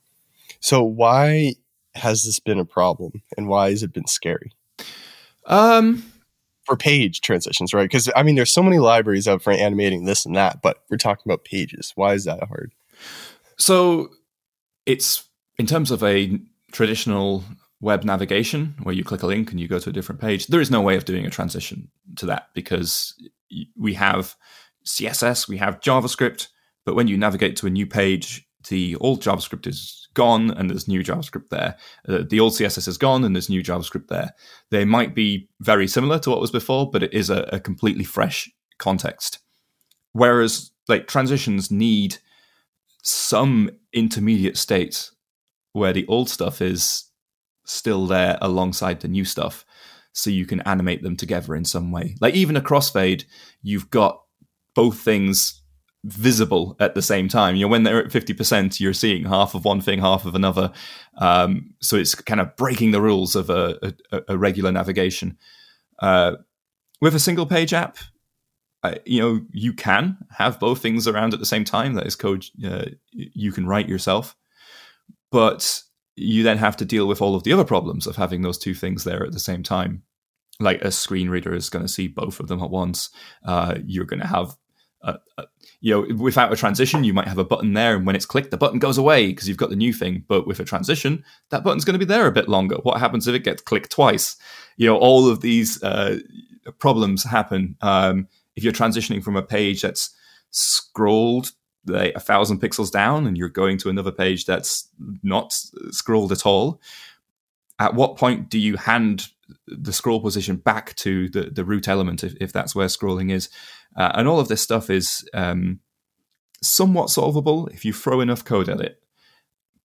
So 0.59 0.83
why 0.83 1.55
has 1.95 2.23
this 2.23 2.39
been 2.39 2.59
a 2.59 2.65
problem 2.65 3.21
and 3.35 3.47
why 3.47 3.71
has 3.71 3.83
it 3.83 3.93
been 3.93 4.07
scary? 4.07 4.51
Um, 5.45 6.03
for 6.63 6.77
page 6.77 7.21
transitions, 7.21 7.73
right? 7.73 7.83
Because 7.83 8.09
I 8.15 8.23
mean, 8.23 8.35
there's 8.35 8.53
so 8.53 8.63
many 8.63 8.79
libraries 8.79 9.27
out 9.27 9.41
for 9.41 9.51
animating 9.51 10.05
this 10.05 10.25
and 10.25 10.35
that, 10.35 10.61
but 10.61 10.83
we're 10.89 10.97
talking 10.97 11.23
about 11.25 11.43
pages. 11.43 11.91
Why 11.95 12.13
is 12.13 12.25
that 12.25 12.43
hard? 12.43 12.73
So 13.57 14.09
it's 14.85 15.27
in 15.57 15.65
terms 15.65 15.91
of 15.91 16.03
a 16.03 16.39
traditional 16.71 17.43
web 17.79 18.03
navigation 18.03 18.75
where 18.83 18.95
you 18.95 19.03
click 19.03 19.23
a 19.23 19.27
link 19.27 19.51
and 19.51 19.59
you 19.59 19.67
go 19.67 19.79
to 19.79 19.89
a 19.89 19.93
different 19.93 20.21
page. 20.21 20.47
There 20.47 20.61
is 20.61 20.71
no 20.71 20.81
way 20.81 20.95
of 20.95 21.05
doing 21.05 21.25
a 21.25 21.31
transition 21.31 21.89
to 22.17 22.25
that 22.27 22.47
because 22.53 23.15
we 23.75 23.95
have 23.95 24.35
CSS, 24.85 25.47
we 25.47 25.57
have 25.57 25.79
JavaScript, 25.79 26.47
but 26.85 26.95
when 26.95 27.07
you 27.07 27.17
navigate 27.17 27.55
to 27.57 27.67
a 27.67 27.71
new 27.71 27.85
page, 27.85 28.47
the 28.69 28.95
old 28.97 29.21
JavaScript 29.21 29.65
is 29.65 30.07
gone 30.13 30.51
and 30.51 30.69
there's 30.69 30.87
new 30.87 31.03
JavaScript 31.03 31.49
there. 31.49 31.75
Uh, 32.07 32.19
the 32.29 32.39
old 32.39 32.53
CSS 32.53 32.87
is 32.87 32.97
gone 32.97 33.23
and 33.23 33.35
there's 33.35 33.49
new 33.49 33.63
JavaScript 33.63 34.07
there. 34.07 34.31
They 34.69 34.85
might 34.85 35.15
be 35.15 35.49
very 35.59 35.87
similar 35.87 36.19
to 36.19 36.29
what 36.29 36.41
was 36.41 36.51
before, 36.51 36.89
but 36.89 37.03
it 37.03 37.13
is 37.13 37.29
a, 37.29 37.49
a 37.51 37.59
completely 37.59 38.03
fresh 38.03 38.49
context. 38.77 39.39
Whereas 40.13 40.71
like 40.87 41.07
transitions 41.07 41.71
need 41.71 42.17
some 43.03 43.71
intermediate 43.93 44.57
state 44.57 45.09
where 45.73 45.93
the 45.93 46.05
old 46.07 46.29
stuff 46.29 46.61
is 46.61 47.05
still 47.65 48.07
there 48.07 48.37
alongside 48.41 49.01
the 49.01 49.07
new 49.07 49.25
stuff 49.25 49.65
so 50.13 50.29
you 50.29 50.45
can 50.45 50.61
animate 50.61 51.03
them 51.03 51.15
together 51.15 51.55
in 51.55 51.65
some 51.65 51.91
way. 51.91 52.15
Like 52.19 52.33
even 52.33 52.57
a 52.57 52.61
crossfade, 52.61 53.23
you've 53.61 53.89
got 53.89 54.21
both 54.75 54.99
things 54.99 55.61
visible 56.03 56.75
at 56.79 56.95
the 56.95 57.01
same 57.01 57.27
time. 57.27 57.55
You 57.55 57.65
know, 57.65 57.69
when 57.69 57.83
they're 57.83 58.03
at 58.03 58.11
50%, 58.11 58.79
you're 58.79 58.93
seeing 58.93 59.25
half 59.25 59.53
of 59.53 59.65
one 59.65 59.81
thing, 59.81 59.99
half 59.99 60.25
of 60.25 60.35
another. 60.35 60.71
Um, 61.17 61.73
so 61.81 61.95
it's 61.95 62.15
kind 62.15 62.41
of 62.41 62.55
breaking 62.55 62.91
the 62.91 63.01
rules 63.01 63.35
of 63.35 63.49
a, 63.49 63.93
a, 64.11 64.21
a 64.29 64.37
regular 64.37 64.71
navigation. 64.71 65.37
Uh, 65.99 66.37
with 67.01 67.15
a 67.15 67.19
single 67.19 67.45
page 67.45 67.73
app, 67.73 67.97
uh, 68.83 68.95
you 69.05 69.21
know, 69.21 69.41
you 69.51 69.73
can 69.73 70.17
have 70.37 70.59
both 70.59 70.81
things 70.81 71.07
around 71.07 71.33
at 71.33 71.39
the 71.39 71.45
same 71.45 71.63
time. 71.63 71.93
That 71.93 72.07
is 72.07 72.15
code 72.15 72.45
uh, 72.65 72.85
you 73.11 73.51
can 73.51 73.67
write 73.67 73.87
yourself. 73.87 74.35
But 75.31 75.81
you 76.15 76.43
then 76.43 76.57
have 76.57 76.77
to 76.77 76.85
deal 76.85 77.07
with 77.07 77.21
all 77.21 77.35
of 77.35 77.43
the 77.43 77.53
other 77.53 77.63
problems 77.63 78.05
of 78.05 78.17
having 78.17 78.41
those 78.41 78.57
two 78.57 78.73
things 78.73 79.03
there 79.03 79.25
at 79.25 79.31
the 79.31 79.39
same 79.39 79.63
time. 79.63 80.03
Like 80.59 80.81
a 80.81 80.91
screen 80.91 81.29
reader 81.29 81.55
is 81.55 81.69
going 81.69 81.85
to 81.85 81.91
see 81.91 82.07
both 82.07 82.39
of 82.39 82.47
them 82.47 82.61
at 82.61 82.69
once. 82.69 83.09
Uh, 83.43 83.75
you're 83.85 84.05
going 84.05 84.19
to 84.19 84.27
have 84.27 84.55
uh, 85.03 85.17
uh, 85.37 85.45
you 85.79 85.93
know, 85.93 86.15
without 86.15 86.53
a 86.53 86.55
transition, 86.55 87.03
you 87.03 87.13
might 87.13 87.27
have 87.27 87.37
a 87.37 87.43
button 87.43 87.73
there, 87.73 87.95
and 87.95 88.05
when 88.05 88.15
it's 88.15 88.25
clicked, 88.25 88.51
the 88.51 88.57
button 88.57 88.79
goes 88.79 88.97
away 88.97 89.27
because 89.27 89.47
you've 89.47 89.57
got 89.57 89.69
the 89.69 89.75
new 89.75 89.91
thing. 89.91 90.23
But 90.27 90.45
with 90.45 90.59
a 90.59 90.63
transition, 90.63 91.23
that 91.49 91.63
button's 91.63 91.85
going 91.85 91.93
to 91.93 91.99
be 91.99 92.05
there 92.05 92.27
a 92.27 92.31
bit 92.31 92.47
longer. 92.47 92.75
What 92.83 92.99
happens 92.99 93.27
if 93.27 93.33
it 93.33 93.43
gets 93.43 93.61
clicked 93.61 93.91
twice? 93.91 94.35
You 94.77 94.87
know, 94.87 94.97
all 94.97 95.27
of 95.27 95.41
these 95.41 95.81
uh, 95.81 96.19
problems 96.77 97.23
happen 97.23 97.75
um, 97.81 98.27
if 98.55 98.63
you're 98.63 98.73
transitioning 98.73 99.23
from 99.23 99.35
a 99.35 99.41
page 99.41 99.81
that's 99.81 100.11
scrolled 100.51 101.53
like, 101.85 102.13
a 102.15 102.19
thousand 102.19 102.61
pixels 102.61 102.91
down, 102.91 103.27
and 103.27 103.37
you're 103.37 103.49
going 103.49 103.77
to 103.79 103.89
another 103.89 104.11
page 104.11 104.45
that's 104.45 104.87
not 105.23 105.53
scrolled 105.91 106.31
at 106.31 106.45
all. 106.45 106.81
At 107.79 107.95
what 107.95 108.17
point 108.17 108.49
do 108.49 108.59
you 108.59 108.77
hand 108.77 109.29
the 109.67 109.93
scroll 109.93 110.21
position 110.21 110.57
back 110.57 110.95
to 110.95 111.29
the, 111.29 111.43
the 111.43 111.65
root 111.65 111.87
element 111.87 112.23
if, 112.23 112.35
if 112.39 112.53
that's 112.53 112.75
where 112.75 112.87
scrolling 112.87 113.31
is. 113.31 113.49
Uh, 113.95 114.11
and 114.15 114.27
all 114.27 114.39
of 114.39 114.47
this 114.47 114.61
stuff 114.61 114.89
is 114.89 115.27
um, 115.33 115.79
somewhat 116.61 117.09
solvable 117.09 117.67
if 117.67 117.85
you 117.85 117.93
throw 117.93 118.21
enough 118.21 118.45
code 118.45 118.69
at 118.69 118.81
it. 118.81 119.01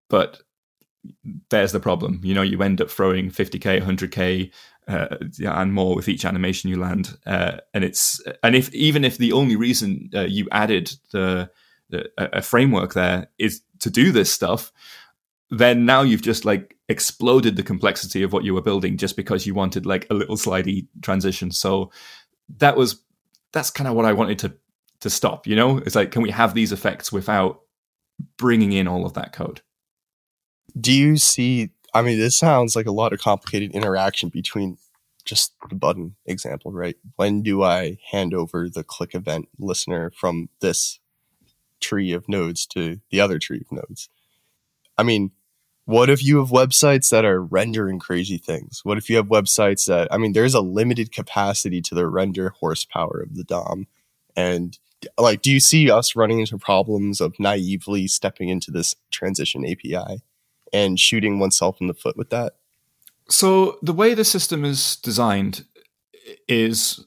But 0.08 0.42
there's 1.50 1.72
the 1.72 1.80
problem. 1.80 2.20
You 2.22 2.34
know, 2.34 2.42
you 2.42 2.62
end 2.62 2.80
up 2.80 2.90
throwing 2.90 3.30
50k, 3.30 3.82
100k, 3.82 4.52
uh, 4.88 5.16
and 5.44 5.72
more 5.72 5.96
with 5.96 6.08
each 6.08 6.24
animation 6.24 6.70
you 6.70 6.78
land. 6.78 7.16
Uh, 7.26 7.58
and 7.74 7.84
it's 7.84 8.20
and 8.42 8.54
if 8.54 8.72
even 8.72 9.04
if 9.04 9.18
the 9.18 9.32
only 9.32 9.56
reason 9.56 10.10
uh, 10.14 10.22
you 10.22 10.48
added 10.52 10.92
the, 11.12 11.50
a 12.18 12.42
framework 12.42 12.94
there 12.94 13.28
is 13.38 13.62
to 13.80 13.90
do 13.90 14.12
this 14.12 14.32
stuff, 14.32 14.72
then 15.50 15.84
now 15.84 16.02
you've 16.02 16.22
just 16.22 16.44
like 16.44 16.76
exploded 16.88 17.56
the 17.56 17.62
complexity 17.62 18.22
of 18.22 18.32
what 18.32 18.44
you 18.44 18.54
were 18.54 18.62
building 18.62 18.96
just 18.96 19.16
because 19.16 19.46
you 19.46 19.54
wanted 19.54 19.86
like 19.86 20.06
a 20.10 20.14
little 20.14 20.36
slidey 20.36 20.86
transition. 21.02 21.50
So 21.50 21.90
that 22.58 22.76
was 22.76 23.02
that's 23.52 23.70
kind 23.70 23.88
of 23.88 23.94
what 23.94 24.04
I 24.04 24.12
wanted 24.12 24.38
to 24.40 24.54
to 25.00 25.10
stop. 25.10 25.46
You 25.46 25.56
know, 25.56 25.78
it's 25.78 25.94
like 25.94 26.10
can 26.10 26.22
we 26.22 26.30
have 26.30 26.54
these 26.54 26.72
effects 26.72 27.12
without 27.12 27.60
bringing 28.36 28.72
in 28.72 28.88
all 28.88 29.06
of 29.06 29.14
that 29.14 29.32
code? 29.32 29.60
Do 30.78 30.92
you 30.92 31.16
see? 31.16 31.70
I 31.94 32.02
mean, 32.02 32.18
this 32.18 32.36
sounds 32.36 32.76
like 32.76 32.86
a 32.86 32.92
lot 32.92 33.12
of 33.12 33.20
complicated 33.20 33.72
interaction 33.72 34.28
between 34.28 34.76
just 35.24 35.54
the 35.68 35.74
button 35.74 36.16
example, 36.26 36.72
right? 36.72 36.96
When 37.16 37.42
do 37.42 37.62
I 37.62 37.98
hand 38.10 38.34
over 38.34 38.68
the 38.68 38.84
click 38.84 39.14
event 39.14 39.48
listener 39.58 40.10
from 40.10 40.48
this 40.60 41.00
tree 41.80 42.12
of 42.12 42.28
nodes 42.28 42.66
to 42.66 43.00
the 43.10 43.20
other 43.20 43.38
tree 43.38 43.60
of 43.60 43.72
nodes? 43.72 44.08
I 44.98 45.02
mean, 45.02 45.32
what 45.86 46.10
if 46.10 46.22
you 46.24 46.38
have 46.38 46.48
websites 46.48 47.10
that 47.10 47.24
are 47.24 47.40
rendering 47.40 48.00
crazy 48.00 48.38
things? 48.38 48.80
What 48.82 48.98
if 48.98 49.08
you 49.08 49.16
have 49.16 49.26
websites 49.26 49.86
that, 49.86 50.12
I 50.12 50.18
mean, 50.18 50.32
there's 50.32 50.54
a 50.54 50.60
limited 50.60 51.12
capacity 51.12 51.80
to 51.82 51.94
the 51.94 52.08
render 52.08 52.50
horsepower 52.50 53.20
of 53.20 53.36
the 53.36 53.44
DOM. 53.44 53.86
And 54.34 54.76
like, 55.16 55.42
do 55.42 55.52
you 55.52 55.60
see 55.60 55.90
us 55.90 56.16
running 56.16 56.40
into 56.40 56.58
problems 56.58 57.20
of 57.20 57.38
naively 57.38 58.08
stepping 58.08 58.48
into 58.48 58.72
this 58.72 58.96
transition 59.12 59.64
API 59.64 60.22
and 60.72 60.98
shooting 60.98 61.38
oneself 61.38 61.80
in 61.80 61.86
the 61.86 61.94
foot 61.94 62.16
with 62.16 62.30
that? 62.30 62.54
So, 63.28 63.78
the 63.82 63.92
way 63.92 64.14
the 64.14 64.24
system 64.24 64.64
is 64.64 64.96
designed 64.96 65.64
is 66.48 67.04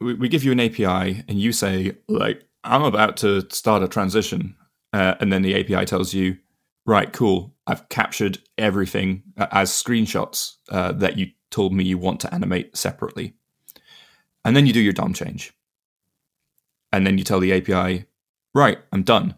we, 0.00 0.14
we 0.14 0.28
give 0.28 0.44
you 0.44 0.52
an 0.52 0.60
API 0.60 1.24
and 1.28 1.40
you 1.40 1.52
say, 1.52 1.96
like, 2.08 2.42
I'm 2.66 2.82
about 2.82 3.16
to 3.18 3.48
start 3.50 3.82
a 3.82 3.88
transition. 3.88 4.56
Uh, 4.92 5.14
and 5.20 5.32
then 5.32 5.42
the 5.42 5.58
API 5.58 5.86
tells 5.86 6.12
you, 6.14 6.38
right, 6.84 7.12
cool. 7.12 7.54
I've 7.66 7.88
captured 7.88 8.38
everything 8.58 9.22
uh, 9.36 9.46
as 9.50 9.70
screenshots 9.70 10.54
uh, 10.70 10.92
that 10.92 11.16
you 11.16 11.28
told 11.50 11.72
me 11.72 11.84
you 11.84 11.98
want 11.98 12.20
to 12.20 12.34
animate 12.34 12.76
separately. 12.76 13.34
And 14.44 14.56
then 14.56 14.66
you 14.66 14.72
do 14.72 14.80
your 14.80 14.92
DOM 14.92 15.12
change. 15.12 15.52
And 16.92 17.06
then 17.06 17.18
you 17.18 17.24
tell 17.24 17.40
the 17.40 17.52
API, 17.52 18.06
right, 18.54 18.78
I'm 18.92 19.02
done. 19.02 19.34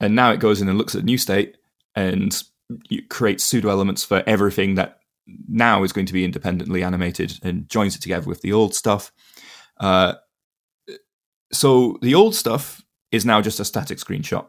And 0.00 0.14
now 0.14 0.32
it 0.32 0.40
goes 0.40 0.60
in 0.60 0.68
and 0.68 0.78
looks 0.78 0.94
at 0.94 1.04
new 1.04 1.18
state 1.18 1.56
and 1.94 2.42
you 2.88 3.02
create 3.02 3.40
pseudo 3.40 3.68
elements 3.68 4.04
for 4.04 4.22
everything 4.26 4.76
that 4.76 5.00
now 5.48 5.82
is 5.82 5.92
going 5.92 6.06
to 6.06 6.12
be 6.12 6.24
independently 6.24 6.82
animated 6.82 7.38
and 7.42 7.68
joins 7.68 7.96
it 7.96 8.02
together 8.02 8.28
with 8.28 8.40
the 8.40 8.52
old 8.52 8.74
stuff. 8.74 9.12
Uh, 9.78 10.14
so 11.52 11.98
the 12.02 12.14
old 12.14 12.34
stuff 12.34 12.82
is 13.10 13.24
now 13.24 13.40
just 13.40 13.60
a 13.60 13.64
static 13.64 13.98
screenshot. 13.98 14.46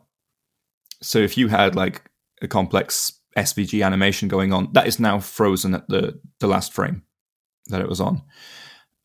So 1.01 1.19
if 1.19 1.37
you 1.37 1.47
had 1.47 1.75
like 1.75 2.09
a 2.41 2.47
complex 2.47 3.19
SVG 3.37 3.85
animation 3.85 4.27
going 4.27 4.53
on. 4.53 4.69
That 4.73 4.87
is 4.87 4.99
now 4.99 5.19
frozen 5.19 5.75
at 5.75 5.87
the 5.87 6.19
the 6.39 6.47
last 6.47 6.73
frame 6.73 7.03
that 7.67 7.81
it 7.81 7.89
was 7.89 8.01
on. 8.01 8.21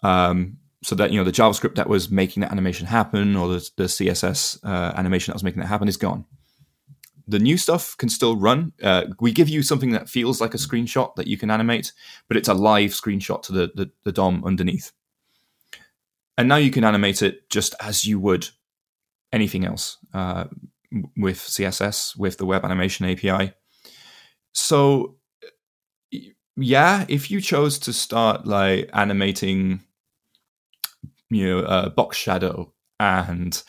Um, 0.02 0.58
so 0.82 0.94
that 0.96 1.10
you 1.10 1.18
know 1.18 1.24
the 1.24 1.32
JavaScript 1.32 1.76
that 1.76 1.88
was 1.88 2.10
making 2.10 2.42
that 2.42 2.52
animation 2.52 2.86
happen, 2.86 3.36
or 3.36 3.48
the, 3.48 3.70
the 3.76 3.84
CSS 3.84 4.58
uh, 4.64 4.92
animation 4.96 5.32
that 5.32 5.36
was 5.36 5.44
making 5.44 5.60
that 5.60 5.68
happen, 5.68 5.88
is 5.88 5.96
gone. 5.96 6.24
The 7.26 7.38
new 7.38 7.56
stuff 7.56 7.96
can 7.96 8.10
still 8.10 8.36
run. 8.36 8.72
Uh, 8.82 9.06
we 9.18 9.32
give 9.32 9.48
you 9.48 9.62
something 9.62 9.92
that 9.92 10.10
feels 10.10 10.42
like 10.42 10.52
a 10.52 10.58
screenshot 10.58 11.14
that 11.16 11.26
you 11.26 11.38
can 11.38 11.50
animate, 11.50 11.92
but 12.28 12.36
it's 12.36 12.48
a 12.48 12.54
live 12.54 12.90
screenshot 12.90 13.42
to 13.44 13.52
the, 13.52 13.70
the, 13.74 13.90
the 14.04 14.12
DOM 14.12 14.44
underneath. 14.44 14.92
And 16.36 16.48
now 16.48 16.56
you 16.56 16.70
can 16.70 16.84
animate 16.84 17.22
it 17.22 17.48
just 17.48 17.74
as 17.80 18.04
you 18.04 18.18
would 18.18 18.48
anything 19.32 19.64
else. 19.64 19.98
Uh, 20.12 20.44
with 21.16 21.38
CSS 21.38 22.16
with 22.16 22.38
the 22.38 22.46
web 22.46 22.64
animation 22.64 23.06
API. 23.06 23.52
So 24.52 25.16
yeah, 26.56 27.04
if 27.08 27.30
you 27.30 27.40
chose 27.40 27.78
to 27.80 27.92
start 27.92 28.46
like 28.46 28.90
animating, 28.92 29.80
you 31.30 31.48
know, 31.48 31.58
uh, 31.60 31.88
box 31.88 32.16
shadow 32.16 32.72
and 33.00 33.60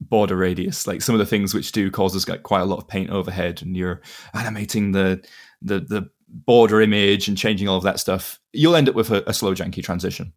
border 0.00 0.36
radius, 0.36 0.86
like 0.86 1.00
some 1.00 1.14
of 1.14 1.18
the 1.18 1.26
things 1.26 1.54
which 1.54 1.72
do 1.72 1.90
cause 1.90 2.14
us 2.14 2.28
like 2.28 2.42
quite 2.42 2.60
a 2.60 2.66
lot 2.66 2.78
of 2.78 2.88
paint 2.88 3.10
overhead, 3.10 3.62
and 3.62 3.76
you're 3.76 4.02
animating 4.34 4.92
the 4.92 5.24
the 5.62 5.80
the 5.80 6.10
border 6.28 6.80
image 6.80 7.28
and 7.28 7.38
changing 7.38 7.68
all 7.68 7.76
of 7.76 7.84
that 7.84 8.00
stuff, 8.00 8.40
you'll 8.52 8.76
end 8.76 8.88
up 8.88 8.94
with 8.94 9.10
a, 9.10 9.28
a 9.28 9.32
slow 9.32 9.54
janky 9.54 9.82
transition. 9.82 10.32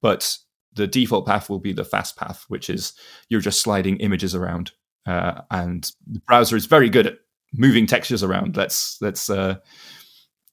But 0.00 0.38
the 0.74 0.86
default 0.86 1.26
path 1.26 1.50
will 1.50 1.58
be 1.58 1.72
the 1.72 1.84
fast 1.84 2.16
path, 2.16 2.44
which 2.48 2.70
is 2.70 2.92
you're 3.28 3.40
just 3.40 3.62
sliding 3.62 3.98
images 3.98 4.34
around 4.34 4.72
uh, 5.06 5.42
and 5.50 5.92
the 6.06 6.20
browser 6.20 6.56
is 6.56 6.66
very 6.66 6.88
good 6.88 7.06
at 7.06 7.18
moving 7.52 7.86
textures 7.86 8.22
around. 8.22 8.54
That's 8.54 8.98
that's 8.98 9.30
uh, 9.30 9.56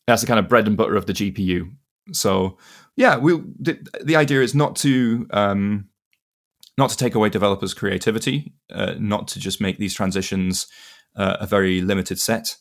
that's 0.06 0.22
the 0.22 0.28
kind 0.28 0.40
of 0.40 0.48
bread 0.48 0.68
and 0.68 0.78
butter 0.78 0.96
of 0.96 1.06
the 1.06 1.14
GPU. 1.14 1.72
So 2.14 2.58
yeah, 2.96 3.18
we 3.18 3.34
the, 3.60 3.86
the 4.04 4.16
idea 4.16 4.42
is 4.42 4.56
not 4.56 4.76
to 4.78 5.28
um, 5.32 5.90
not 6.78 6.90
to 6.92 6.98
take 6.98 7.16
away 7.16 7.30
developers' 7.30 7.74
creativity, 7.74 8.54
uh, 8.72 8.96
not 8.98 9.28
to 9.30 9.40
just 9.40 9.60
make 9.62 9.78
these 9.78 9.94
transitions 9.94 10.68
uh, 11.16 11.38
a 11.40 11.48
very 11.48 11.82
limited 11.82 12.20
set, 12.20 12.56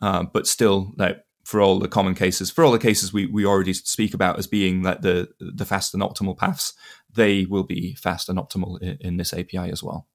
uh, 0.00 0.24
but 0.24 0.46
still 0.46 0.92
like 0.96 1.18
for 1.46 1.60
all 1.60 1.78
the 1.78 1.86
common 1.86 2.16
cases, 2.16 2.50
for 2.50 2.64
all 2.64 2.72
the 2.72 2.78
cases 2.78 3.12
we, 3.12 3.24
we 3.26 3.46
already 3.46 3.72
speak 3.72 4.12
about 4.12 4.36
as 4.36 4.48
being 4.48 4.82
like 4.82 5.02
the 5.02 5.28
the 5.38 5.64
fast 5.64 5.94
and 5.94 6.02
optimal 6.02 6.36
paths, 6.36 6.74
they 7.14 7.44
will 7.44 7.62
be 7.62 7.94
fast 7.94 8.28
and 8.28 8.36
optimal 8.36 8.82
in, 8.82 8.98
in 9.00 9.16
this 9.16 9.32
API 9.32 9.70
as 9.70 9.80
well. 9.80 10.08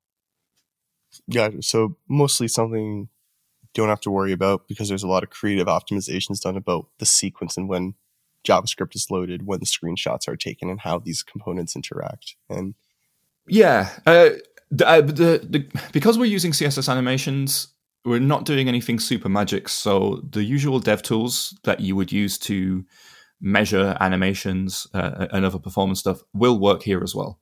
Yeah, 1.27 1.51
so 1.61 1.95
mostly 2.09 2.49
something 2.49 3.07
you 3.61 3.69
don't 3.73 3.87
have 3.87 4.01
to 4.01 4.11
worry 4.11 4.33
about 4.33 4.67
because 4.67 4.89
there's 4.89 5.03
a 5.03 5.07
lot 5.07 5.23
of 5.23 5.29
creative 5.29 5.67
optimizations 5.67 6.41
done 6.41 6.57
about 6.57 6.87
the 6.99 7.05
sequence 7.05 7.55
and 7.55 7.69
when 7.69 7.95
JavaScript 8.45 8.93
is 8.93 9.09
loaded, 9.09 9.45
when 9.45 9.61
the 9.61 9.65
screenshots 9.65 10.27
are 10.27 10.35
taken, 10.35 10.69
and 10.69 10.81
how 10.81 10.99
these 10.99 11.23
components 11.23 11.77
interact. 11.77 12.35
And 12.49 12.75
yeah, 13.47 13.89
uh, 14.05 14.31
the, 14.69 14.85
uh, 14.85 15.01
the, 15.01 15.47
the, 15.49 15.79
because 15.93 16.17
we're 16.17 16.25
using 16.25 16.51
CSS 16.51 16.91
animations, 16.91 17.69
we're 18.03 18.19
not 18.19 18.45
doing 18.45 18.67
anything 18.67 18.99
super 18.99 19.29
magic. 19.29 19.69
So 19.69 20.21
the 20.29 20.43
usual 20.43 20.79
dev 20.79 21.01
tools 21.01 21.57
that 21.63 21.79
you 21.79 21.95
would 21.95 22.11
use 22.11 22.37
to 22.39 22.83
measure 23.39 23.97
animations 23.99 24.87
uh, 24.93 25.27
and 25.31 25.45
other 25.45 25.59
performance 25.59 25.99
stuff 25.99 26.21
will 26.33 26.59
work 26.59 26.83
here 26.83 27.01
as 27.03 27.15
well. 27.15 27.39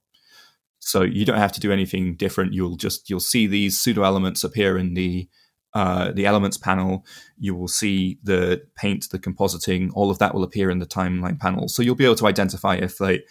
So 0.80 1.02
you 1.02 1.24
don't 1.24 1.38
have 1.38 1.52
to 1.52 1.60
do 1.60 1.72
anything 1.72 2.16
different. 2.16 2.54
You'll 2.54 2.76
just 2.76 3.10
you'll 3.10 3.20
see 3.20 3.46
these 3.46 3.78
pseudo 3.78 4.02
elements 4.02 4.44
appear 4.44 4.78
in 4.78 4.94
the 4.94 5.28
uh, 5.74 6.10
the 6.12 6.26
elements 6.26 6.56
panel. 6.56 7.04
You 7.38 7.54
will 7.54 7.68
see 7.68 8.18
the 8.22 8.62
paint, 8.76 9.08
the 9.10 9.18
compositing, 9.18 9.90
all 9.94 10.10
of 10.10 10.18
that 10.18 10.34
will 10.34 10.42
appear 10.42 10.70
in 10.70 10.78
the 10.78 10.86
timeline 10.86 11.38
panel. 11.38 11.68
So 11.68 11.82
you'll 11.82 11.94
be 11.94 12.06
able 12.06 12.16
to 12.16 12.26
identify 12.26 12.76
if 12.76 12.98
like 12.98 13.28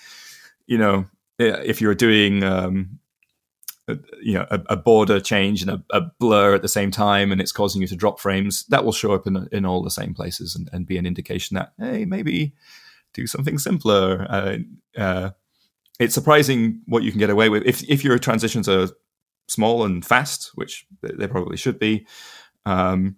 you 0.67 0.77
know 0.77 1.05
if 1.39 1.81
you're 1.81 1.95
doing 1.95 2.43
um, 2.43 2.99
you 4.21 4.33
know 4.33 4.45
a, 4.51 4.59
a, 4.69 4.75
border 4.75 5.19
change 5.19 5.61
and 5.61 5.71
a, 5.71 5.83
a, 5.91 6.01
blur 6.19 6.55
at 6.55 6.61
the 6.61 6.67
same 6.67 6.91
time 6.91 7.31
and 7.31 7.39
it's 7.39 7.51
causing 7.51 7.81
you 7.81 7.87
to 7.87 7.95
drop 7.95 8.19
frames 8.19 8.65
that 8.67 8.83
will 8.83 8.91
show 8.91 9.13
up 9.13 9.25
in, 9.25 9.47
in 9.51 9.65
all 9.65 9.81
the 9.81 9.91
same 9.91 10.13
places 10.13 10.55
and, 10.55 10.69
and 10.71 10.85
be 10.85 10.97
an 10.97 11.05
indication 11.05 11.55
that 11.55 11.73
hey 11.79 12.05
maybe 12.05 12.53
do 13.13 13.25
something 13.25 13.57
simpler 13.57 14.25
uh, 14.29 14.57
uh, 14.97 15.29
it's 15.99 16.13
surprising 16.13 16.81
what 16.85 17.03
you 17.03 17.11
can 17.11 17.19
get 17.19 17.29
away 17.29 17.49
with 17.49 17.63
if 17.65 17.83
if 17.89 18.03
your 18.03 18.17
transitions 18.17 18.67
are 18.69 18.89
small 19.49 19.83
and 19.83 20.05
fast, 20.05 20.51
which 20.55 20.85
they 21.01 21.27
probably 21.27 21.57
should 21.57 21.79
be. 21.79 22.05
Um, 22.65 23.17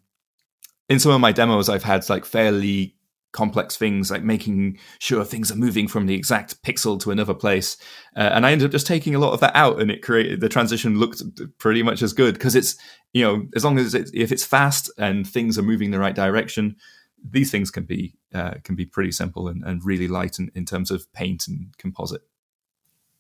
in 0.90 1.00
some 1.00 1.12
of 1.12 1.22
my 1.22 1.32
demos, 1.32 1.70
I've 1.70 1.84
had 1.84 2.08
like 2.10 2.26
fairly 2.26 2.96
complex 3.32 3.78
things, 3.78 4.12
like 4.12 4.24
making 4.24 4.78
sure 5.00 5.24
things 5.24 5.52
are 5.52 5.56
moving 5.56 5.88
from 5.88 6.06
the 6.06 6.16
exact 6.16 6.62
pixel 6.64 7.00
to 7.02 7.12
another 7.12 7.34
place, 7.34 7.78
uh, 8.16 8.30
and 8.34 8.46
I 8.46 8.52
ended 8.52 8.66
up 8.66 8.72
just 8.72 8.88
taking 8.88 9.16
a 9.16 9.20
lot 9.20 9.34
of 9.34 9.40
that 9.42 9.56
out, 9.56 9.82
and 9.82 9.92
it 9.92 10.02
created 10.02 10.42
the 10.42 10.50
transition 10.50 10.98
looked 10.98 11.22
pretty 11.58 11.84
much 11.84 12.02
as 12.02 12.14
good 12.14 12.34
because 12.36 12.56
it's 12.56 12.76
you 13.14 13.24
know 13.24 13.48
as 13.56 13.64
long 13.64 13.78
as 13.78 13.94
it's, 13.94 14.12
if 14.14 14.32
it's 14.32 14.46
fast 14.46 14.92
and 14.98 15.28
things 15.28 15.58
are 15.58 15.64
moving 15.64 15.92
the 15.92 16.00
right 16.00 16.16
direction, 16.16 16.76
these 17.24 17.52
things 17.52 17.72
can 17.72 17.84
be 17.84 18.16
uh, 18.34 18.56
can 18.64 18.76
be 18.76 18.86
pretty 18.86 19.12
simple 19.12 19.48
and, 19.48 19.64
and 19.64 19.86
really 19.86 20.08
light 20.08 20.40
in, 20.40 20.52
in 20.56 20.66
terms 20.66 20.92
of 20.92 21.12
paint 21.14 21.48
and 21.48 21.76
composite. 21.78 22.22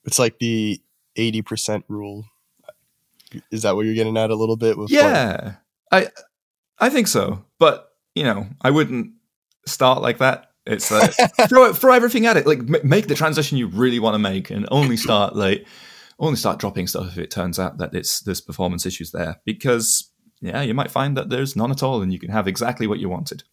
It's 0.05 0.19
like 0.19 0.39
the 0.39 0.81
80% 1.17 1.83
rule. 1.87 2.25
Is 3.51 3.61
that 3.61 3.75
what 3.75 3.85
you're 3.85 3.95
getting 3.95 4.17
at 4.17 4.29
a 4.29 4.35
little 4.35 4.57
bit 4.57 4.77
with 4.77 4.89
Yeah. 4.89 5.55
I 5.91 6.09
I 6.79 6.89
think 6.89 7.07
so. 7.07 7.45
But, 7.59 7.89
you 8.15 8.23
know, 8.23 8.47
I 8.61 8.71
wouldn't 8.71 9.13
start 9.65 10.01
like 10.01 10.19
that. 10.19 10.51
It's 10.65 10.91
like 10.91 11.13
throw 11.49 11.73
throw 11.73 11.93
everything 11.93 12.25
at 12.25 12.37
it. 12.37 12.45
Like 12.45 12.59
m- 12.59 12.87
make 12.87 13.07
the 13.07 13.15
transition 13.15 13.57
you 13.57 13.67
really 13.67 13.99
want 13.99 14.15
to 14.15 14.19
make, 14.19 14.49
and 14.49 14.67
only 14.71 14.97
start 14.97 15.35
like 15.35 15.65
only 16.19 16.37
start 16.37 16.59
dropping 16.59 16.87
stuff 16.87 17.07
if 17.07 17.17
it 17.17 17.31
turns 17.31 17.57
out 17.59 17.77
that 17.79 17.93
it's 17.93 18.21
there's 18.21 18.41
performance 18.41 18.85
issues 18.85 19.11
there. 19.11 19.41
Because 19.45 20.11
yeah, 20.41 20.61
you 20.61 20.73
might 20.73 20.91
find 20.91 21.17
that 21.17 21.29
there's 21.29 21.55
none 21.55 21.71
at 21.71 21.83
all, 21.83 22.01
and 22.01 22.13
you 22.13 22.19
can 22.19 22.31
have 22.31 22.47
exactly 22.47 22.87
what 22.87 22.99
you 22.99 23.09
wanted. 23.09 23.43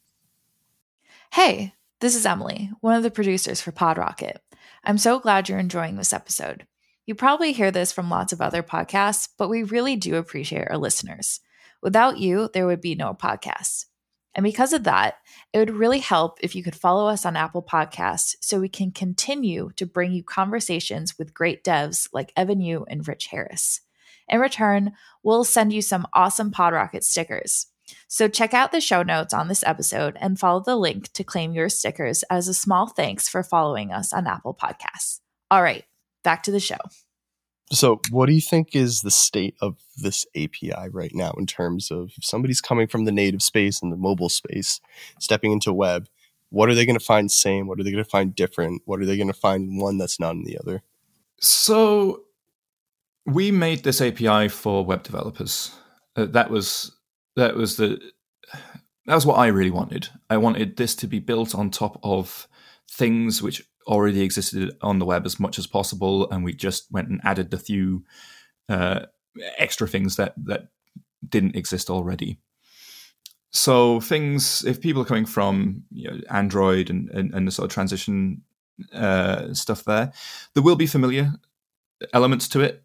Hey, 1.32 1.74
this 2.00 2.14
is 2.14 2.24
Emily, 2.24 2.70
one 2.80 2.94
of 2.94 3.02
the 3.02 3.10
producers 3.10 3.60
for 3.60 3.72
PodRocket. 3.72 4.36
I'm 4.84 4.98
so 4.98 5.18
glad 5.18 5.48
you're 5.48 5.58
enjoying 5.58 5.96
this 5.96 6.12
episode. 6.12 6.66
You 7.04 7.14
probably 7.14 7.52
hear 7.52 7.70
this 7.70 7.90
from 7.90 8.10
lots 8.10 8.32
of 8.32 8.40
other 8.40 8.62
podcasts, 8.62 9.28
but 9.36 9.48
we 9.48 9.62
really 9.62 9.96
do 9.96 10.16
appreciate 10.16 10.68
our 10.68 10.78
listeners. 10.78 11.40
Without 11.82 12.18
you, 12.18 12.50
there 12.52 12.66
would 12.66 12.80
be 12.80 12.94
no 12.94 13.14
podcast. 13.14 13.86
And 14.34 14.44
because 14.44 14.72
of 14.72 14.84
that, 14.84 15.16
it 15.52 15.58
would 15.58 15.70
really 15.70 15.98
help 15.98 16.38
if 16.42 16.54
you 16.54 16.62
could 16.62 16.76
follow 16.76 17.08
us 17.08 17.26
on 17.26 17.36
Apple 17.36 17.62
Podcasts 17.62 18.36
so 18.40 18.60
we 18.60 18.68
can 18.68 18.92
continue 18.92 19.70
to 19.76 19.86
bring 19.86 20.12
you 20.12 20.22
conversations 20.22 21.18
with 21.18 21.34
great 21.34 21.64
devs 21.64 22.08
like 22.12 22.32
Evan 22.36 22.60
You 22.60 22.86
and 22.88 23.06
Rich 23.06 23.26
Harris. 23.26 23.80
In 24.28 24.40
return, 24.40 24.92
we'll 25.22 25.44
send 25.44 25.72
you 25.72 25.82
some 25.82 26.06
awesome 26.12 26.52
PodRocket 26.52 27.02
stickers. 27.02 27.66
So 28.06 28.28
check 28.28 28.52
out 28.52 28.70
the 28.70 28.80
show 28.80 29.02
notes 29.02 29.32
on 29.32 29.48
this 29.48 29.64
episode 29.64 30.16
and 30.20 30.38
follow 30.38 30.60
the 30.60 30.76
link 30.76 31.10
to 31.14 31.24
claim 31.24 31.52
your 31.52 31.70
stickers 31.70 32.22
as 32.24 32.46
a 32.46 32.54
small 32.54 32.86
thanks 32.86 33.28
for 33.28 33.42
following 33.42 33.92
us 33.92 34.12
on 34.12 34.26
Apple 34.26 34.54
Podcasts. 34.54 35.20
All 35.50 35.62
right, 35.62 35.84
back 36.22 36.42
to 36.42 36.50
the 36.50 36.60
show. 36.60 36.76
So, 37.70 38.00
what 38.10 38.26
do 38.26 38.32
you 38.32 38.40
think 38.40 38.74
is 38.74 39.02
the 39.02 39.10
state 39.10 39.54
of 39.60 39.76
this 39.96 40.24
API 40.34 40.88
right 40.90 41.14
now 41.14 41.32
in 41.32 41.46
terms 41.46 41.90
of 41.90 42.12
somebody's 42.20 42.62
coming 42.62 42.86
from 42.86 43.04
the 43.04 43.12
native 43.12 43.42
space 43.42 43.82
and 43.82 43.92
the 43.92 43.96
mobile 43.96 44.30
space, 44.30 44.80
stepping 45.18 45.52
into 45.52 45.72
web? 45.72 46.08
What 46.50 46.70
are 46.70 46.74
they 46.74 46.86
going 46.86 46.98
to 46.98 47.04
find 47.04 47.30
same? 47.30 47.66
What 47.66 47.78
are 47.78 47.82
they 47.82 47.90
going 47.90 48.02
to 48.02 48.08
find 48.08 48.34
different? 48.34 48.82
What 48.86 49.00
are 49.00 49.06
they 49.06 49.18
going 49.18 49.28
to 49.28 49.34
find 49.34 49.78
one 49.78 49.98
that's 49.98 50.18
not 50.18 50.32
in 50.34 50.44
the 50.44 50.58
other? 50.58 50.82
So, 51.40 52.24
we 53.26 53.50
made 53.50 53.84
this 53.84 54.00
API 54.00 54.48
for 54.48 54.84
web 54.84 55.02
developers. 55.02 55.74
Uh, 56.16 56.24
that 56.26 56.50
was 56.50 56.96
that 57.36 57.54
was 57.54 57.76
the 57.76 58.00
that 59.06 59.14
was 59.14 59.26
what 59.26 59.38
I 59.38 59.48
really 59.48 59.70
wanted. 59.70 60.08
I 60.30 60.38
wanted 60.38 60.76
this 60.76 60.94
to 60.96 61.06
be 61.06 61.18
built 61.18 61.54
on 61.54 61.70
top 61.70 62.00
of 62.02 62.48
things 62.90 63.42
which 63.42 63.62
already 63.88 64.22
existed 64.22 64.76
on 64.82 64.98
the 64.98 65.06
web 65.06 65.26
as 65.26 65.40
much 65.40 65.58
as 65.58 65.66
possible, 65.66 66.30
and 66.30 66.44
we 66.44 66.52
just 66.52 66.92
went 66.92 67.08
and 67.08 67.20
added 67.24 67.52
a 67.52 67.58
few 67.58 68.04
uh, 68.68 69.06
extra 69.56 69.88
things 69.88 70.16
that 70.16 70.34
that 70.44 70.68
didn't 71.28 71.56
exist 71.56 71.90
already. 71.90 72.38
So 73.50 74.00
things, 74.00 74.64
if 74.64 74.80
people 74.80 75.02
are 75.02 75.06
coming 75.06 75.24
from 75.24 75.84
you 75.90 76.10
know, 76.10 76.20
Android 76.30 76.90
and, 76.90 77.08
and, 77.10 77.32
and 77.32 77.46
the 77.46 77.50
sort 77.50 77.64
of 77.64 77.72
transition 77.72 78.42
uh, 78.92 79.54
stuff 79.54 79.84
there, 79.84 80.12
there 80.54 80.62
will 80.62 80.76
be 80.76 80.86
familiar 80.86 81.32
elements 82.12 82.46
to 82.48 82.60
it. 82.60 82.84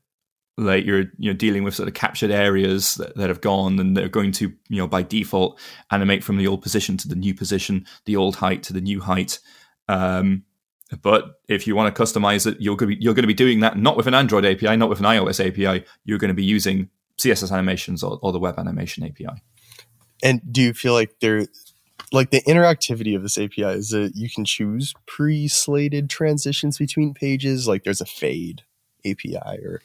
Like 0.56 0.86
you're 0.86 1.06
you 1.18 1.32
know 1.32 1.34
dealing 1.34 1.64
with 1.64 1.74
sort 1.74 1.88
of 1.88 1.96
captured 1.96 2.30
areas 2.30 2.96
that, 2.96 3.16
that 3.16 3.30
have 3.30 3.42
gone 3.42 3.80
and 3.80 3.98
they're 3.98 4.08
going 4.08 4.32
to 4.34 4.54
you 4.70 4.78
know 4.78 4.88
by 4.88 5.02
default 5.02 5.60
animate 5.90 6.24
from 6.24 6.38
the 6.38 6.46
old 6.46 6.62
position 6.62 6.96
to 6.98 7.08
the 7.08 7.16
new 7.16 7.34
position, 7.34 7.88
the 8.06 8.16
old 8.16 8.36
height 8.36 8.62
to 8.64 8.74
the 8.74 8.82
new 8.82 9.02
height. 9.02 9.40
Um, 9.90 10.44
but 11.02 11.40
if 11.48 11.68
you 11.68 11.76
want 11.76 11.94
to 11.94 12.02
customize 12.02 12.46
it, 12.46 12.60
you're 12.60 12.76
going 12.76 12.92
to 12.92 12.96
be, 12.96 13.04
you're 13.04 13.14
going 13.14 13.24
to 13.24 13.28
be 13.28 13.34
doing 13.34 13.60
that 13.62 13.78
not 13.78 13.98
with 13.98 14.08
an 14.08 14.14
Android 14.14 14.46
API, 14.46 14.76
not 14.78 14.90
with 14.90 15.00
an 15.00 15.06
iOS 15.06 15.46
API. 15.46 15.86
You're 16.06 16.18
going 16.18 16.30
to 16.30 16.36
be 16.36 16.44
using 16.44 16.90
CSS 17.18 17.52
animations 17.52 18.04
or, 18.04 18.20
or 18.22 18.32
the 18.32 18.40
web 18.40 18.58
animation 18.58 19.04
API. 19.04 19.42
And 20.24 20.42
do 20.52 20.62
you 20.62 20.74
feel 20.74 20.94
like 20.94 21.20
there, 21.20 21.48
like 22.12 22.32
the 22.32 22.42
interactivity 22.44 23.16
of 23.16 23.24
this 23.24 23.38
API 23.38 23.64
is 23.64 23.90
that 23.90 24.14
you 24.16 24.30
can 24.30 24.46
choose 24.46 24.94
pre-slated 25.06 26.10
transitions 26.10 26.78
between 26.78 27.14
pages? 27.14 27.68
Like 27.68 27.84
there's 27.84 28.02
a 28.02 28.06
fade 28.06 28.64
API 29.06 29.38
or 29.38 29.82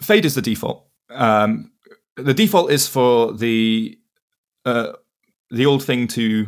fade 0.00 0.24
is 0.24 0.34
the 0.34 0.42
default. 0.42 0.86
Um, 1.10 1.72
the 2.16 2.34
default 2.34 2.70
is 2.70 2.86
for 2.86 3.32
the 3.32 3.98
uh, 4.64 4.92
the 5.50 5.66
old 5.66 5.82
thing 5.82 6.06
to 6.08 6.46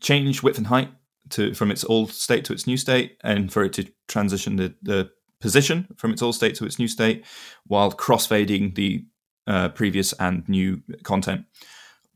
change 0.00 0.42
width 0.42 0.58
and 0.58 0.66
height 0.66 0.90
to 1.34 1.54
from 1.54 1.70
its 1.70 1.84
old 1.84 2.10
state 2.10 2.44
to 2.46 2.52
its 2.52 2.66
new 2.66 2.76
state, 2.76 3.18
and 3.22 3.52
for 3.52 3.64
it 3.64 3.72
to 3.74 3.86
transition 4.08 4.56
the, 4.56 4.74
the 4.82 5.10
position 5.40 5.86
from 5.96 6.12
its 6.12 6.22
old 6.22 6.34
state 6.34 6.54
to 6.56 6.64
its 6.64 6.78
new 6.78 6.88
state, 6.88 7.24
while 7.66 7.92
crossfading 7.92 8.74
the 8.74 9.04
uh, 9.46 9.68
previous 9.70 10.12
and 10.14 10.48
new 10.48 10.82
content. 11.02 11.44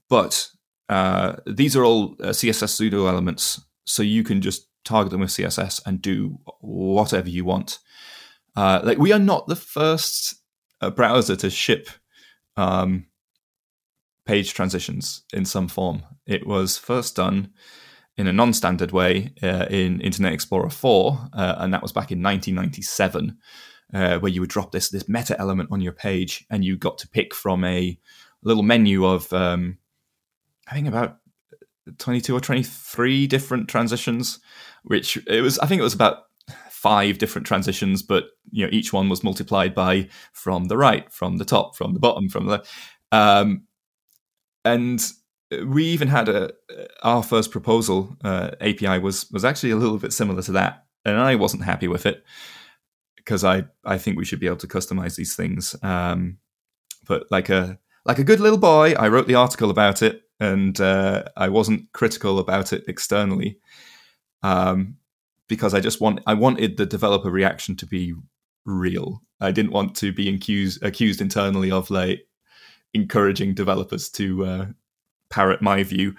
But 0.08 0.48
uh, 0.88 1.36
these 1.46 1.76
are 1.76 1.84
all 1.84 2.16
uh, 2.20 2.28
CSS 2.28 2.70
pseudo 2.70 3.06
elements, 3.06 3.60
so 3.84 4.02
you 4.02 4.24
can 4.24 4.40
just 4.40 4.66
target 4.84 5.10
them 5.10 5.20
with 5.20 5.30
CSS 5.30 5.82
and 5.84 6.00
do 6.00 6.38
whatever 6.60 7.28
you 7.28 7.44
want. 7.44 7.78
Uh, 8.56 8.80
like 8.82 8.98
we 8.98 9.12
are 9.12 9.18
not 9.18 9.46
the 9.46 9.56
first 9.56 10.36
uh, 10.80 10.90
browser 10.90 11.36
to 11.36 11.50
ship 11.50 11.88
um, 12.56 13.06
page 14.24 14.54
transitions 14.54 15.22
in 15.32 15.44
some 15.44 15.68
form. 15.68 16.02
It 16.26 16.46
was 16.46 16.78
first 16.78 17.16
done 17.16 17.50
in 18.18 18.26
a 18.26 18.32
non-standard 18.32 18.90
way 18.90 19.32
uh, 19.42 19.66
in 19.70 20.00
Internet 20.00 20.32
Explorer 20.32 20.68
4, 20.68 21.28
uh, 21.32 21.54
and 21.58 21.72
that 21.72 21.82
was 21.82 21.92
back 21.92 22.10
in 22.10 22.20
1997, 22.20 23.38
uh, 23.94 24.18
where 24.18 24.30
you 24.30 24.40
would 24.40 24.50
drop 24.50 24.72
this 24.72 24.90
this 24.90 25.08
meta 25.08 25.38
element 25.40 25.70
on 25.72 25.80
your 25.80 25.92
page, 25.92 26.44
and 26.50 26.64
you 26.64 26.76
got 26.76 26.98
to 26.98 27.08
pick 27.08 27.32
from 27.34 27.64
a 27.64 27.98
little 28.42 28.64
menu 28.64 29.06
of 29.06 29.32
um, 29.32 29.78
I 30.66 30.74
think 30.74 30.88
about 30.88 31.18
22 31.98 32.36
or 32.36 32.40
23 32.40 33.26
different 33.28 33.68
transitions, 33.68 34.40
which 34.82 35.16
it 35.28 35.40
was 35.40 35.58
I 35.60 35.66
think 35.66 35.78
it 35.78 35.84
was 35.84 35.94
about 35.94 36.24
five 36.70 37.18
different 37.18 37.46
transitions, 37.46 38.02
but 38.02 38.24
you 38.50 38.64
know 38.66 38.70
each 38.72 38.92
one 38.92 39.08
was 39.08 39.24
multiplied 39.24 39.74
by 39.74 40.08
from 40.32 40.64
the 40.64 40.76
right, 40.76 41.10
from 41.12 41.36
the 41.36 41.44
top, 41.44 41.76
from 41.76 41.94
the 41.94 42.00
bottom, 42.00 42.28
from 42.28 42.46
the 42.46 42.64
um, 43.12 43.62
and 44.64 45.00
we 45.66 45.84
even 45.84 46.08
had 46.08 46.28
a 46.28 46.52
our 47.02 47.22
first 47.22 47.50
proposal 47.50 48.16
uh, 48.22 48.50
API 48.60 48.98
was 48.98 49.30
was 49.30 49.44
actually 49.44 49.70
a 49.70 49.76
little 49.76 49.98
bit 49.98 50.12
similar 50.12 50.42
to 50.42 50.52
that, 50.52 50.84
and 51.04 51.18
I 51.18 51.34
wasn't 51.36 51.64
happy 51.64 51.88
with 51.88 52.06
it 52.06 52.24
because 53.16 53.44
I 53.44 53.64
I 53.84 53.98
think 53.98 54.16
we 54.16 54.24
should 54.24 54.40
be 54.40 54.46
able 54.46 54.56
to 54.58 54.66
customize 54.66 55.16
these 55.16 55.34
things. 55.34 55.74
Um, 55.82 56.38
but 57.06 57.24
like 57.30 57.48
a 57.48 57.78
like 58.04 58.18
a 58.18 58.24
good 58.24 58.40
little 58.40 58.58
boy, 58.58 58.94
I 58.98 59.08
wrote 59.08 59.26
the 59.26 59.34
article 59.34 59.70
about 59.70 60.02
it, 60.02 60.22
and 60.38 60.78
uh, 60.80 61.24
I 61.36 61.48
wasn't 61.48 61.92
critical 61.92 62.38
about 62.38 62.72
it 62.72 62.84
externally 62.86 63.58
um, 64.42 64.96
because 65.48 65.74
I 65.74 65.80
just 65.80 66.00
want 66.00 66.20
I 66.26 66.34
wanted 66.34 66.76
the 66.76 66.86
developer 66.86 67.30
reaction 67.30 67.76
to 67.76 67.86
be 67.86 68.14
real. 68.64 69.22
I 69.40 69.52
didn't 69.52 69.72
want 69.72 69.94
to 69.96 70.12
be 70.12 70.28
accused 70.34 70.82
accused 70.82 71.20
internally 71.20 71.70
of 71.70 71.90
like 71.90 72.26
encouraging 72.94 73.54
developers 73.54 74.08
to 74.10 74.44
uh, 74.44 74.66
parrot 75.30 75.62
my 75.62 75.82
view. 75.82 76.14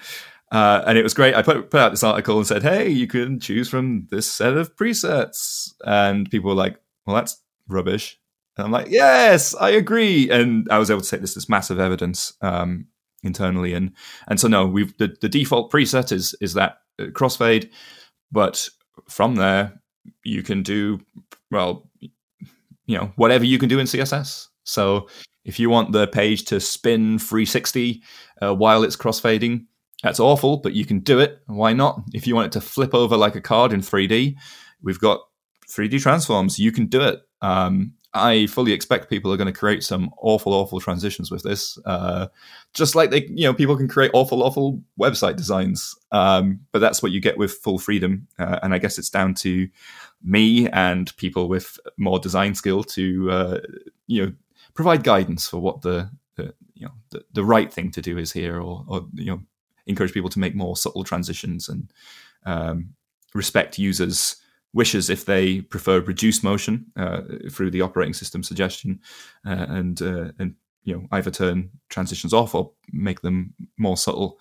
Uh, 0.51 0.83
and 0.87 0.97
it 0.97 1.03
was 1.03 1.13
great. 1.13 1.35
I 1.35 1.41
put, 1.41 1.69
put 1.69 1.79
out 1.79 1.91
this 1.91 2.03
article 2.03 2.37
and 2.37 2.47
said, 2.47 2.63
"Hey, 2.63 2.89
you 2.89 3.07
can 3.07 3.39
choose 3.39 3.69
from 3.69 4.07
this 4.09 4.31
set 4.31 4.57
of 4.57 4.75
presets," 4.75 5.73
and 5.85 6.29
people 6.29 6.49
were 6.49 6.55
like, 6.55 6.79
"Well, 7.05 7.15
that's 7.15 7.41
rubbish." 7.67 8.19
And 8.57 8.65
I'm 8.65 8.71
like, 8.71 8.87
"Yes, 8.89 9.53
I 9.55 9.69
agree." 9.69 10.29
And 10.31 10.67
I 10.71 10.79
was 10.79 10.89
able 10.89 11.01
to 11.01 11.09
take 11.09 11.21
this 11.21 11.35
this 11.35 11.49
massive 11.49 11.79
evidence 11.79 12.33
um, 12.41 12.87
internally, 13.21 13.73
and 13.73 13.91
and 14.27 14.39
so 14.39 14.47
no, 14.47 14.65
we've 14.65 14.97
the, 14.97 15.15
the 15.21 15.29
default 15.29 15.71
preset 15.71 16.11
is 16.11 16.35
is 16.41 16.55
that 16.55 16.79
uh, 16.99 17.05
crossfade, 17.05 17.69
but 18.31 18.67
from 19.07 19.35
there 19.35 19.79
you 20.23 20.41
can 20.41 20.63
do 20.63 20.99
well, 21.51 21.87
you 21.99 22.97
know, 22.97 23.11
whatever 23.15 23.45
you 23.45 23.59
can 23.59 23.69
do 23.69 23.79
in 23.79 23.85
CSS. 23.85 24.47
So 24.63 25.07
if 25.49 25.59
you 25.59 25.67
want 25.67 25.91
the 25.93 26.05
page 26.05 26.45
to 26.45 26.59
spin 26.59 27.17
360 27.17 28.03
uh, 28.39 28.53
while 28.53 28.83
it's 28.83 28.95
crossfading, 28.95 29.65
that's 30.03 30.19
awful, 30.19 30.57
but 30.57 30.73
you 30.73 30.85
can 30.85 30.99
do 30.99 31.19
it. 31.19 31.41
Why 31.47 31.73
not? 31.73 32.03
If 32.13 32.27
you 32.27 32.35
want 32.35 32.45
it 32.45 32.51
to 32.51 32.61
flip 32.61 32.93
over 32.93 33.17
like 33.17 33.35
a 33.35 33.41
card 33.41 33.73
in 33.73 33.81
3D, 33.81 34.35
we've 34.83 34.99
got 34.99 35.21
3D 35.67 36.01
transforms. 36.03 36.59
You 36.59 36.71
can 36.71 36.85
do 36.85 37.01
it. 37.01 37.21
Um, 37.41 37.93
I 38.13 38.45
fully 38.45 38.73
expect 38.73 39.09
people 39.09 39.33
are 39.33 39.37
going 39.37 39.51
to 39.51 39.59
create 39.59 39.83
some 39.83 40.11
awful, 40.19 40.53
awful 40.53 40.79
transitions 40.79 41.31
with 41.31 41.41
this. 41.41 41.79
Uh, 41.83 42.27
just 42.75 42.93
like 42.93 43.09
they, 43.09 43.25
you 43.25 43.45
know, 43.45 43.53
people 43.55 43.75
can 43.75 43.87
create 43.87 44.11
awful, 44.13 44.43
awful 44.43 44.83
website 44.99 45.35
designs. 45.35 45.95
Um, 46.11 46.59
but 46.71 46.77
that's 46.77 47.01
what 47.01 47.11
you 47.11 47.21
get 47.21 47.39
with 47.39 47.53
full 47.53 47.79
freedom. 47.79 48.27
Uh, 48.37 48.59
and 48.61 48.71
I 48.71 48.77
guess 48.77 48.99
it's 48.99 49.09
down 49.09 49.33
to 49.35 49.67
me 50.23 50.69
and 50.69 51.15
people 51.17 51.49
with 51.49 51.79
more 51.97 52.19
design 52.19 52.53
skill 52.53 52.83
to, 52.83 53.31
uh, 53.31 53.59
you 54.05 54.25
know, 54.25 54.33
provide 54.73 55.03
guidance 55.03 55.47
for 55.47 55.59
what 55.59 55.81
the, 55.81 56.09
the 56.35 56.53
you 56.73 56.85
know 56.85 56.93
the, 57.11 57.23
the, 57.33 57.43
right 57.43 57.71
thing 57.71 57.91
to 57.91 58.01
do 58.01 58.17
is 58.17 58.31
here, 58.31 58.59
or, 58.59 58.85
or 58.87 59.05
you 59.13 59.25
know 59.25 59.41
encourage 59.87 60.13
people 60.13 60.29
to 60.29 60.39
make 60.39 60.55
more 60.55 60.77
subtle 60.77 61.03
transitions 61.03 61.67
and 61.67 61.91
um, 62.45 62.93
respect 63.33 63.77
users' 63.77 64.37
wishes 64.73 65.09
if 65.09 65.25
they 65.25 65.61
prefer 65.61 65.99
reduced 66.01 66.43
motion 66.43 66.85
uh, 66.95 67.21
through 67.51 67.71
the 67.71 67.81
operating 67.81 68.13
system 68.13 68.43
suggestion, 68.43 68.99
uh, 69.45 69.65
and 69.69 70.01
uh, 70.01 70.31
and 70.39 70.55
you 70.83 70.95
know 70.95 71.07
either 71.11 71.31
turn 71.31 71.69
transitions 71.89 72.33
off 72.33 72.55
or 72.55 72.71
make 72.91 73.21
them 73.21 73.53
more 73.77 73.97
subtle. 73.97 74.39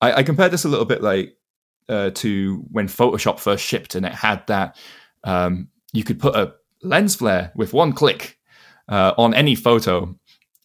I, 0.00 0.14
I 0.14 0.22
compare 0.22 0.48
this 0.48 0.64
a 0.64 0.68
little 0.68 0.84
bit 0.84 1.02
like 1.02 1.36
uh, 1.88 2.10
to 2.10 2.64
when 2.70 2.88
Photoshop 2.88 3.38
first 3.38 3.64
shipped, 3.64 3.94
and 3.94 4.06
it 4.06 4.12
had 4.12 4.46
that 4.46 4.76
um, 5.24 5.68
you 5.92 6.04
could 6.04 6.18
put 6.18 6.36
a 6.36 6.54
lens 6.82 7.16
flare 7.16 7.52
with 7.54 7.72
one 7.72 7.92
click 7.92 8.35
uh, 8.88 9.14
on 9.18 9.34
any 9.34 9.54
photo, 9.54 10.14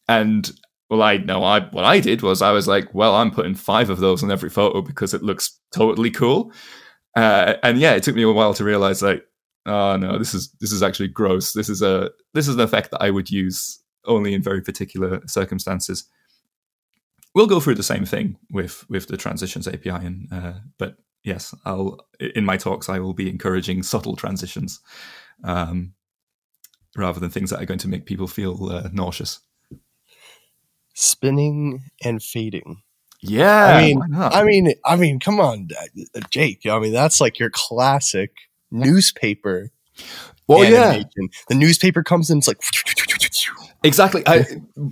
and 0.08 0.52
well, 0.90 1.02
I 1.02 1.18
know 1.18 1.44
I 1.44 1.62
what 1.62 1.86
I 1.86 2.00
did 2.00 2.22
was 2.22 2.42
I 2.42 2.52
was 2.52 2.68
like, 2.68 2.94
well, 2.94 3.16
I'm 3.16 3.32
putting 3.32 3.56
five 3.56 3.90
of 3.90 4.00
those 4.00 4.24
on 4.24 4.32
every 4.32 4.50
photo 4.50 4.82
because 4.82 5.14
it 5.14 5.24
looks 5.24 5.60
totally 5.72 6.12
cool. 6.12 6.52
Uh, 7.16 7.56
and 7.64 7.80
yeah, 7.80 7.94
it 7.94 8.04
took 8.04 8.16
me 8.16 8.24
a 8.24 8.32
while 8.32 8.54
to 8.54 8.64
realize 8.64 9.02
like, 9.02 9.26
oh 9.66 9.98
no, 9.98 10.18
this 10.18 10.34
is 10.34 10.52
this 10.60 10.72
is 10.72 10.84
actually 10.84 11.08
gross. 11.08 11.54
This 11.54 11.70
is 11.70 11.82
a 11.82 12.12
this 12.34 12.48
is 12.48 12.56
an 12.56 12.62
effect 12.62 12.92
that 12.92 13.02
I 13.02 13.10
would 13.10 13.30
use 13.30 13.80
only 14.06 14.34
in 14.34 14.42
very 14.42 14.62
particular 14.62 15.22
circumstances. 15.28 16.06
We'll 17.34 17.48
go 17.48 17.60
through 17.60 17.76
the 17.76 17.84
same 17.84 18.06
thing 18.06 18.38
with 18.52 18.86
with 18.90 19.08
the 19.08 19.18
transitions 19.18 19.68
API, 19.68 19.90
and 19.90 20.28
uh, 20.32 20.54
but 20.78 20.98
yes, 21.24 21.56
I'll 21.66 22.06
in 22.20 22.46
my 22.46 22.58
talks 22.58 22.90
I 22.90 23.00
will 23.00 23.14
be 23.14 23.30
encouraging 23.30 23.84
subtle 23.84 24.16
transitions 24.16 24.80
um, 25.44 25.94
rather 26.96 27.20
than 27.20 27.30
things 27.30 27.50
that 27.50 27.62
are 27.62 27.66
going 27.66 27.80
to 27.80 27.88
make 27.88 28.06
people 28.06 28.28
feel 28.28 28.70
uh, 28.70 28.90
nauseous. 28.92 29.40
Spinning 30.94 31.84
and 32.04 32.22
fading. 32.22 32.82
Yeah, 33.22 33.66
I 33.66 33.82
mean. 33.82 34.02
I 34.16 34.44
mean, 34.44 34.74
I 34.84 34.96
mean, 34.96 35.20
come 35.20 35.40
on, 35.40 35.70
uh, 36.16 36.20
Jake. 36.32 36.66
I 36.66 36.80
mean, 36.80 36.92
that's 36.92 37.22
like 37.22 37.38
your 37.38 37.52
classic 37.52 38.32
newspaper. 38.72 39.70
well, 40.48 40.64
yeah. 40.64 41.04
The 41.48 41.56
newspaper 41.56 42.04
comes 42.04 42.30
in, 42.30 42.40
it's 42.40 42.48
like 42.48 42.62
Exactly. 43.84 44.24
I, 44.28 44.46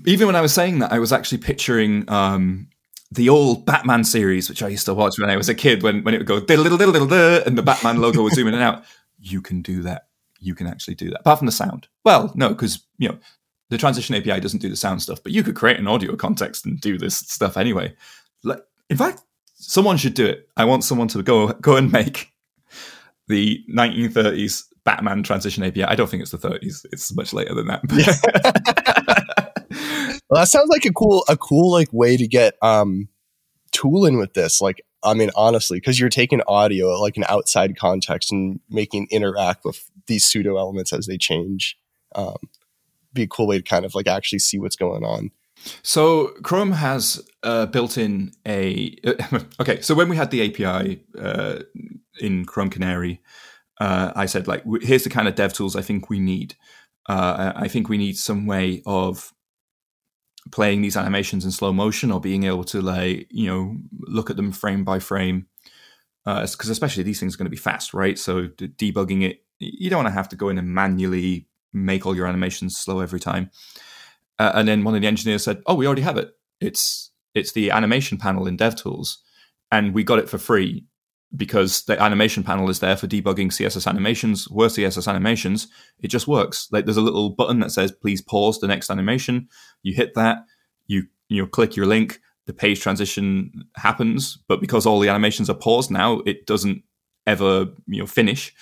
even 0.06 0.28
when 0.28 0.36
I 0.36 0.42
was 0.42 0.54
saying 0.54 0.80
that, 0.80 0.92
I 0.92 1.00
was 1.00 1.14
actually 1.14 1.40
picturing 1.40 2.10
um, 2.10 2.68
the 3.12 3.30
old 3.30 3.66
Batman 3.66 4.04
series, 4.04 4.50
which 4.50 4.64
I 4.64 4.68
used 4.68 4.86
to 4.86 4.94
watch 4.94 5.20
when 5.20 5.30
I 5.30 5.38
was 5.38 5.50
a 5.50 5.56
kid, 5.56 5.84
when, 5.84 6.04
when 6.04 6.14
it 6.14 6.20
would 6.20 6.28
go 6.28 6.40
diddle 6.40 6.64
diddle 6.64 6.78
diddle 6.78 7.08
diddle, 7.08 7.44
and 7.46 7.58
the 7.58 7.64
Batman 7.64 8.02
logo 8.02 8.24
would 8.24 8.34
zoom 8.34 8.48
in 8.48 8.54
and 8.54 8.64
out. 8.64 8.84
You 9.20 9.42
can 9.42 9.62
do 9.62 9.84
that. 9.84 10.09
You 10.40 10.56
can 10.56 10.68
actually 10.68 10.96
do 10.96 11.10
that. 11.10 11.22
Apart 11.22 11.40
from 11.40 11.46
the 11.46 11.52
sound. 11.52 11.88
Well, 12.04 12.32
no, 12.36 12.50
because 12.50 12.86
you 12.98 13.10
know 13.10 13.18
the 13.70 13.78
transition 13.78 14.16
API 14.16 14.40
doesn't 14.40 14.62
do 14.62 14.70
the 14.70 14.76
sound 14.76 15.02
stuff, 15.02 15.22
but 15.22 15.32
you 15.32 15.44
could 15.44 15.56
create 15.56 15.80
an 15.80 15.88
audio 15.88 16.16
context 16.16 16.66
and 16.66 16.80
do 16.80 16.98
this 16.98 17.18
stuff 17.18 17.58
anyway. 17.58 17.94
Like, 18.44 18.62
in 18.90 18.98
fact, 18.98 19.22
someone 19.56 19.98
should 19.98 20.14
do 20.16 20.26
it. 20.26 20.50
I 20.58 20.66
want 20.66 20.84
someone 20.84 21.08
to 21.10 21.24
go 21.24 21.48
go 21.54 21.76
and 21.76 21.92
make 21.92 22.32
the 23.28 23.64
1930s 23.72 24.66
Batman 24.86 25.24
transition 25.24 25.64
API. 25.64 25.84
I 25.84 25.96
don't 25.96 26.10
think 26.10 26.22
it's 26.22 26.32
the 26.32 26.38
30s. 26.38 26.86
It's 26.92 27.14
much 27.16 27.34
later 27.34 27.54
than 27.54 27.68
that. 27.68 27.82
Well, 30.30 30.42
that 30.42 30.48
sounds 30.48 30.70
like 30.70 30.86
a 30.86 30.94
cool, 30.94 31.24
a 31.28 31.36
cool 31.36 31.72
like 31.72 31.92
way 31.92 32.16
to 32.16 32.28
get 32.28 32.56
um 32.62 33.10
tooling 33.72 34.18
with 34.18 34.34
this. 34.34 34.62
Like, 34.62 34.86
I 35.04 35.14
mean, 35.14 35.32
honestly, 35.36 35.78
because 35.78 36.00
you're 36.00 36.10
taking 36.10 36.42
audio 36.48 37.00
like 37.00 37.18
an 37.18 37.26
outside 37.28 37.76
context 37.78 38.32
and 38.32 38.60
making 38.70 39.08
interact 39.10 39.66
with 39.66 39.90
these 40.10 40.26
pseudo 40.26 40.58
elements 40.58 40.92
as 40.92 41.06
they 41.06 41.18
change. 41.18 41.78
Um, 42.14 42.36
be 43.14 43.24
a 43.24 43.28
cool 43.28 43.48
way 43.48 43.58
to 43.58 43.64
kind 43.64 43.86
of 43.86 43.96
like 43.96 44.08
actually 44.08 44.40
see 44.40 44.60
what's 44.60 44.76
going 44.76 45.04
on. 45.04 45.32
So 45.82 46.28
Chrome 46.44 46.74
has 46.74 47.26
uh, 47.44 47.66
built 47.68 47.98
in 47.98 48.32
a 48.48 48.96
okay. 49.60 49.82
So 49.82 49.96
when 49.96 50.10
we 50.10 50.18
had 50.18 50.32
the 50.32 50.44
API 50.44 51.04
uh, 51.18 51.60
in 52.20 52.46
Chrome 52.46 52.70
Canary, 52.70 53.22
uh, 53.80 54.12
I 54.16 54.26
said 54.26 54.48
like, 54.48 54.64
here's 54.82 55.04
the 55.04 55.10
kind 55.10 55.28
of 55.28 55.36
dev 55.36 55.54
tools 55.54 55.76
I 55.76 55.82
think 55.82 56.10
we 56.10 56.20
need. 56.20 56.56
Uh, 57.08 57.54
I 57.56 57.68
think 57.68 57.90
we 57.90 57.98
need 57.98 58.18
some 58.18 58.46
way 58.46 58.84
of 58.86 59.34
playing 60.52 60.82
these 60.82 60.98
animations 60.98 61.46
in 61.46 61.52
slow 61.52 61.74
motion 61.74 62.12
or 62.12 62.22
being 62.22 62.44
able 62.44 62.64
to 62.64 62.82
like 62.82 63.28
you 63.30 63.48
know 63.48 63.78
look 64.00 64.30
at 64.30 64.36
them 64.38 64.52
frame 64.52 64.84
by 64.84 65.00
frame 65.00 65.48
because 66.36 66.70
especially 66.70 67.04
these 67.04 67.20
things 67.20 67.36
are 67.36 67.38
going 67.38 67.46
to 67.46 67.52
be 67.52 67.58
fast, 67.58 67.94
right? 67.94 68.18
So 68.18 68.48
de- 68.48 68.68
debugging 68.68 69.24
it, 69.24 69.44
you 69.60 69.90
don't 69.90 70.04
want 70.04 70.08
to 70.08 70.14
have 70.14 70.30
to 70.30 70.36
go 70.36 70.50
in 70.50 70.58
and 70.58 70.68
manually 70.68 71.48
make 71.74 72.06
all 72.06 72.16
your 72.16 72.28
animations 72.28 72.78
slow 72.78 73.00
every 73.00 73.20
time. 73.20 73.52
Uh, 74.38 74.52
and 74.56 74.68
then 74.68 74.84
one 74.84 74.96
of 74.96 75.02
the 75.02 75.08
engineers 75.08 75.44
said, 75.44 75.62
"Oh, 75.66 75.76
we 75.76 75.86
already 75.86 76.02
have 76.02 76.18
it. 76.18 76.32
It's 76.62 77.12
it's 77.36 77.52
the 77.52 77.72
animation 77.72 78.18
panel 78.18 78.48
in 78.48 78.58
DevTools, 78.58 79.18
and 79.72 79.94
we 79.94 80.04
got 80.04 80.20
it 80.20 80.30
for 80.30 80.38
free 80.38 80.86
because 81.36 81.84
the 81.84 82.02
animation 82.02 82.44
panel 82.44 82.70
is 82.70 82.80
there 82.80 82.98
for 82.98 83.06
debugging 83.08 83.52
CSS 83.52 83.86
animations. 83.88 84.50
Were 84.50 84.68
CSS 84.68 85.08
animations, 85.08 85.68
it 86.00 86.08
just 86.08 86.28
works. 86.28 86.68
Like 86.72 86.86
there's 86.86 86.98
a 86.98 87.02
little 87.02 87.30
button 87.30 87.60
that 87.60 87.72
says, 87.72 87.92
"Please 87.92 88.22
pause 88.22 88.60
the 88.60 88.68
next 88.68 88.90
animation." 88.90 89.48
You 89.84 89.94
hit 89.94 90.14
that, 90.16 90.46
you 90.88 91.08
you 91.28 91.46
click 91.48 91.76
your 91.76 91.86
link, 91.86 92.20
the 92.50 92.54
page 92.54 92.82
transition 92.82 93.64
happens. 93.76 94.40
But 94.48 94.60
because 94.60 94.88
all 94.88 95.00
the 95.00 95.10
animations 95.10 95.52
are 95.52 95.56
paused 95.56 95.92
now, 95.92 96.22
it 96.26 96.48
doesn't 96.48 96.82
ever 97.28 97.68
you 97.88 98.00
know 98.00 98.08
finish. 98.08 98.54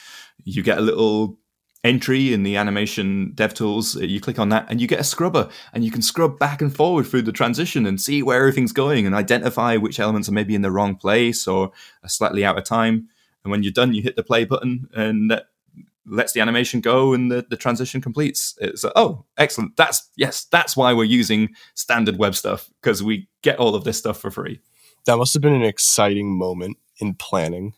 You 0.44 0.62
get 0.62 0.78
a 0.78 0.82
little 0.82 1.40
entry 1.86 2.34
in 2.34 2.44
the 2.44 2.58
animation 2.58 3.32
DevTools. 3.34 3.96
Uh, 3.96 4.06
you 4.06 4.20
click 4.20 4.40
on 4.40 4.50
that 4.50 4.66
and 4.70 4.82
you 4.82 4.88
get 4.88 5.00
a 5.00 5.06
scrubber 5.06 5.48
and 5.72 5.86
you 5.86 5.92
can 5.92 6.02
scrub 6.02 6.38
back 6.38 6.62
and 6.62 6.76
forward 6.76 7.08
through 7.08 7.22
the 7.22 7.32
transition 7.32 7.86
and 7.86 8.02
see 8.02 8.22
where 8.22 8.40
everything's 8.40 8.74
going 8.74 9.06
and 9.06 9.16
identify 9.16 9.78
which 9.78 10.02
elements 10.02 10.28
are 10.28 10.34
maybe 10.34 10.54
in 10.54 10.64
the 10.64 10.72
wrong 10.72 10.98
place 10.98 11.48
or 11.48 11.72
are 12.04 12.10
slightly 12.10 12.44
out 12.44 12.58
of 12.58 12.66
time. 12.66 13.08
And 13.46 13.52
when 13.52 13.64
you're 13.64 13.72
done, 13.72 13.94
you 13.94 14.02
hit 14.02 14.18
the 14.18 14.24
play 14.24 14.44
button 14.44 14.90
and 14.94 15.42
lets 16.08 16.34
the 16.34 16.42
animation 16.42 16.82
go 16.82 17.14
and 17.14 17.32
the, 17.32 17.46
the 17.50 17.58
transition 17.58 18.02
completes. 18.02 18.58
It's 18.60 18.84
like, 18.84 18.94
oh, 18.96 19.26
excellent. 19.38 19.76
That's 19.76 20.10
yes, 20.16 20.46
that's 20.46 20.76
why 20.76 20.94
we're 20.94 21.04
using 21.04 21.50
standard 21.76 22.18
web 22.18 22.36
stuff 22.36 22.70
because 22.82 23.04
we 23.04 23.28
get 23.42 23.60
all 23.60 23.76
of 23.76 23.84
this 23.84 23.98
stuff 23.98 24.20
for 24.20 24.32
free. 24.32 24.62
That 25.06 25.18
must 25.18 25.34
have 25.34 25.42
been 25.42 25.54
an 25.54 25.64
exciting 25.64 26.38
moment 26.38 26.78
in 27.00 27.14
planning. 27.16 27.74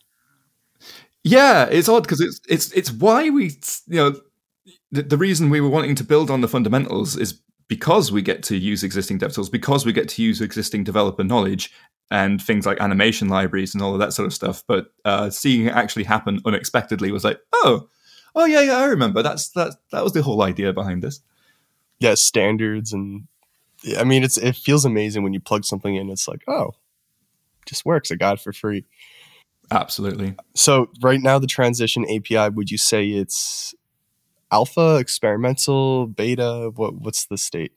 Yeah, 1.24 1.66
it's 1.66 1.90
odd 1.90 2.04
because 2.04 2.22
it's 2.22 2.40
it's 2.48 2.72
it's 2.72 2.92
why 2.92 3.30
we 3.30 3.52
you 3.88 3.98
know 3.98 4.16
the, 4.92 5.04
the 5.04 5.18
reason 5.18 5.50
we 5.50 5.62
were 5.62 5.70
wanting 5.70 5.96
to 5.96 6.04
build 6.04 6.32
on 6.32 6.42
the 6.42 6.48
fundamentals 6.48 7.18
is 7.18 7.42
because 7.68 8.12
we 8.12 8.22
get 8.22 8.42
to 8.44 8.58
use 8.58 8.84
existing 8.84 9.20
dev 9.20 9.34
tools, 9.34 9.50
because 9.50 9.86
we 9.86 9.94
get 9.94 10.10
to 10.10 10.24
use 10.24 10.42
existing 10.42 10.84
developer 10.84 11.24
knowledge 11.24 11.72
and 12.12 12.42
things 12.42 12.66
like 12.66 12.80
animation 12.80 13.30
libraries 13.30 13.76
and 13.76 13.84
all 13.84 13.94
of 13.94 14.00
that 14.00 14.14
sort 14.14 14.26
of 14.26 14.34
stuff. 14.34 14.64
But 14.68 14.88
uh, 15.06 15.30
seeing 15.30 15.68
it 15.68 15.76
actually 15.76 16.06
happen 16.06 16.42
unexpectedly 16.46 17.12
was 17.12 17.24
like, 17.24 17.40
oh, 17.54 17.88
oh 18.36 18.46
yeah, 18.46 18.62
yeah, 18.62 18.78
I 18.78 18.86
remember. 18.86 19.22
That's 19.22 19.50
that 19.50 19.76
that 19.92 20.04
was 20.04 20.14
the 20.14 20.22
whole 20.22 20.42
idea 20.42 20.74
behind 20.74 21.04
this. 21.04 21.22
Yeah, 22.00 22.16
standards 22.16 22.94
and 22.94 23.28
I 23.98 24.04
mean, 24.04 24.24
it's 24.24 24.38
it 24.38 24.56
feels 24.56 24.86
amazing 24.86 25.24
when 25.24 25.34
you 25.34 25.40
plug 25.40 25.66
something 25.66 25.96
in. 25.96 26.10
It's 26.10 26.28
like, 26.28 26.44
oh, 26.48 26.76
just 27.66 27.86
works. 27.86 28.12
I 28.12 28.16
got 28.16 28.36
it 28.36 28.42
for 28.42 28.54
free. 28.54 28.86
Absolutely. 29.72 30.36
So 30.56 30.90
right 31.02 31.22
now, 31.22 31.38
the 31.40 31.48
transition 31.48 32.06
API, 32.10 32.50
would 32.50 32.72
you 32.72 32.78
say 32.78 33.08
it's 33.08 33.76
alpha, 34.52 34.98
experimental, 34.98 36.08
beta? 36.08 36.72
What 36.76 36.96
what's 36.96 37.26
the 37.26 37.38
state? 37.38 37.74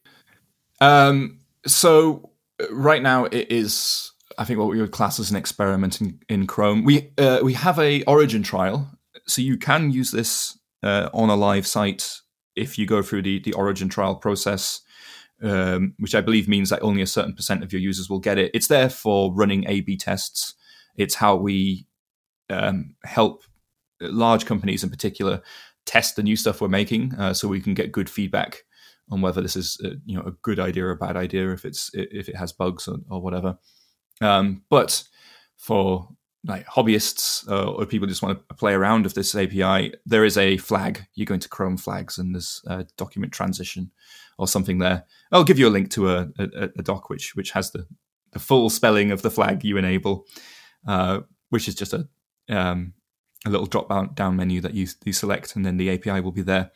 Um, 0.80 1.40
so 1.66 2.30
right 2.70 3.02
now 3.02 3.26
it 3.26 3.52
is, 3.52 4.12
I 4.38 4.44
think, 4.44 4.58
what 4.58 4.68
we 4.68 4.80
would 4.80 4.90
class 4.90 5.20
as 5.20 5.30
an 5.30 5.36
experiment 5.36 6.00
in, 6.00 6.20
in 6.28 6.46
Chrome. 6.46 6.84
We 6.84 7.10
uh, 7.18 7.40
we 7.42 7.52
have 7.52 7.78
a 7.78 8.02
Origin 8.04 8.42
trial, 8.42 8.90
so 9.32 9.42
you 9.42 9.56
can 9.56 9.90
use 9.90 10.10
this 10.10 10.58
uh, 10.82 11.08
on 11.12 11.30
a 11.30 11.36
live 11.36 11.66
site 11.66 12.20
if 12.54 12.78
you 12.78 12.86
go 12.86 13.02
through 13.02 13.22
the 13.22 13.40
the 13.40 13.52
Origin 13.54 13.88
trial 13.88 14.16
process. 14.16 14.80
Um, 15.42 15.94
which 15.98 16.14
I 16.14 16.20
believe 16.20 16.46
means 16.46 16.70
that 16.70 16.82
only 16.82 17.02
a 17.02 17.06
certain 17.06 17.34
percent 17.34 17.64
of 17.64 17.72
your 17.72 17.82
users 17.82 18.08
will 18.08 18.20
get 18.20 18.38
it. 18.38 18.52
It's 18.54 18.68
there 18.68 18.88
for 18.88 19.34
running 19.34 19.66
A/B 19.66 19.96
tests. 19.96 20.54
It's 20.96 21.16
how 21.16 21.34
we 21.34 21.84
um, 22.48 22.94
help 23.04 23.42
large 24.00 24.46
companies 24.46 24.84
in 24.84 24.90
particular 24.90 25.42
test 25.84 26.14
the 26.14 26.22
new 26.22 26.36
stuff 26.36 26.60
we're 26.60 26.68
making, 26.68 27.14
uh, 27.14 27.34
so 27.34 27.48
we 27.48 27.60
can 27.60 27.74
get 27.74 27.90
good 27.90 28.08
feedback 28.08 28.62
on 29.10 29.20
whether 29.20 29.40
this 29.40 29.56
is 29.56 29.80
uh, 29.84 29.90
you 30.04 30.16
know 30.16 30.22
a 30.22 30.32
good 30.42 30.60
idea 30.60 30.84
or 30.84 30.92
a 30.92 30.96
bad 30.96 31.16
idea, 31.16 31.52
if 31.52 31.64
it's 31.64 31.90
if 31.92 32.28
it 32.28 32.36
has 32.36 32.52
bugs 32.52 32.86
or, 32.86 32.98
or 33.10 33.20
whatever. 33.20 33.58
Um, 34.20 34.62
but 34.70 35.02
for 35.56 36.08
like 36.44 36.66
hobbyists 36.66 37.48
uh, 37.48 37.70
or 37.70 37.86
people 37.86 38.08
just 38.08 38.22
want 38.22 38.36
to 38.48 38.54
play 38.54 38.72
around 38.72 39.04
with 39.04 39.14
this 39.14 39.34
API, 39.34 39.94
there 40.04 40.24
is 40.24 40.36
a 40.36 40.56
flag. 40.56 41.06
You 41.14 41.24
go 41.24 41.34
into 41.34 41.48
Chrome 41.48 41.76
flags 41.76 42.18
and 42.18 42.34
there's 42.34 42.62
a 42.66 42.84
document 42.96 43.32
transition 43.32 43.90
or 44.38 44.48
something 44.48 44.78
there. 44.78 45.04
I'll 45.30 45.44
give 45.44 45.58
you 45.58 45.68
a 45.68 45.70
link 45.70 45.90
to 45.92 46.10
a, 46.10 46.28
a, 46.38 46.68
a 46.78 46.82
doc 46.82 47.10
which 47.10 47.36
which 47.36 47.52
has 47.52 47.70
the, 47.70 47.86
the 48.32 48.40
full 48.40 48.70
spelling 48.70 49.12
of 49.12 49.22
the 49.22 49.30
flag 49.30 49.64
you 49.64 49.76
enable, 49.76 50.26
uh, 50.86 51.20
which 51.50 51.68
is 51.68 51.74
just 51.74 51.94
a 51.94 52.08
um, 52.48 52.94
a 53.46 53.50
little 53.50 53.66
drop 53.66 54.14
down 54.14 54.36
menu 54.36 54.60
that 54.60 54.74
you 54.74 54.88
you 55.04 55.12
select, 55.12 55.54
and 55.54 55.64
then 55.64 55.76
the 55.76 55.90
API 55.90 56.20
will 56.20 56.32
be 56.32 56.42
there. 56.42 56.72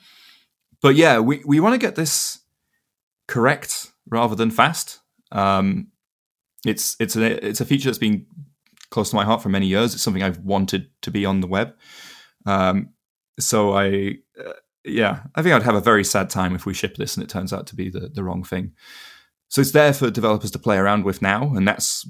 But 0.80 0.94
yeah, 0.94 1.18
we 1.18 1.42
we 1.44 1.58
want 1.60 1.74
to 1.74 1.84
get 1.84 1.96
this 1.96 2.40
correct 3.26 3.92
rather 4.08 4.36
than 4.36 4.50
fast. 4.50 5.00
Um, 5.32 5.88
it's 6.64 6.96
it's 7.00 7.16
a 7.16 7.46
it's 7.46 7.60
a 7.60 7.64
feature 7.64 7.88
that's 7.88 7.98
been 7.98 8.26
close 8.90 9.10
to 9.10 9.16
my 9.16 9.24
heart 9.24 9.42
for 9.42 9.48
many 9.48 9.66
years. 9.66 9.94
It's 9.94 10.02
something 10.02 10.22
I've 10.22 10.38
wanted 10.38 10.90
to 11.02 11.10
be 11.10 11.24
on 11.24 11.40
the 11.40 11.46
web. 11.46 11.74
Um, 12.44 12.90
so 13.38 13.72
I, 13.72 14.18
uh, 14.38 14.52
yeah, 14.84 15.20
I 15.34 15.42
think 15.42 15.54
I'd 15.54 15.62
have 15.62 15.74
a 15.74 15.80
very 15.80 16.04
sad 16.04 16.30
time 16.30 16.54
if 16.54 16.64
we 16.64 16.74
ship 16.74 16.96
this 16.96 17.16
and 17.16 17.24
it 17.24 17.28
turns 17.28 17.52
out 17.52 17.66
to 17.68 17.76
be 17.76 17.90
the, 17.90 18.08
the 18.08 18.22
wrong 18.22 18.44
thing. 18.44 18.72
So 19.48 19.60
it's 19.60 19.72
there 19.72 19.92
for 19.92 20.10
developers 20.10 20.50
to 20.52 20.58
play 20.58 20.76
around 20.76 21.04
with 21.04 21.22
now, 21.22 21.54
and 21.54 21.66
that's 21.66 22.08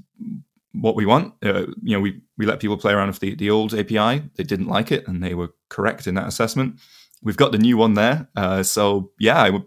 what 0.73 0.97
we 0.97 1.07
want. 1.07 1.35
Uh, 1.43 1.67
you 1.83 1.95
know, 1.95 2.01
we 2.01 2.21
we 2.39 2.47
let 2.47 2.61
people 2.61 2.77
play 2.77 2.93
around 2.93 3.09
with 3.09 3.21
the, 3.21 3.35
the 3.35 3.51
old 3.51 3.75
API. 3.75 4.29
They 4.37 4.43
didn't 4.43 4.69
like 4.69 4.91
it, 4.91 5.07
and 5.07 5.23
they 5.23 5.35
were 5.35 5.55
correct 5.69 6.07
in 6.07 6.15
that 6.15 6.29
assessment. 6.29 6.81
We've 7.23 7.37
got 7.37 7.53
the 7.53 7.59
new 7.59 7.77
one 7.77 7.95
there, 7.95 8.29
uh, 8.37 8.63
so 8.63 9.11
yeah, 9.19 9.59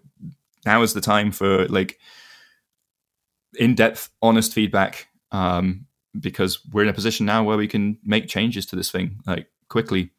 now 0.65 0.81
is 0.81 0.93
the 0.93 1.01
time 1.01 1.31
for 1.31 1.67
like 1.67 1.99
in 3.57 3.75
depth, 3.75 4.09
honest 4.21 4.53
feedback. 4.53 5.07
Um, 5.31 5.85
because 6.19 6.59
we're 6.71 6.83
in 6.83 6.89
a 6.89 6.93
position 6.93 7.25
now 7.25 7.43
where 7.43 7.57
we 7.57 7.67
can 7.67 7.97
make 8.03 8.27
changes 8.27 8.65
to 8.67 8.75
this 8.75 8.91
thing 8.91 9.19
like 9.25 9.47
quickly. 9.69 10.11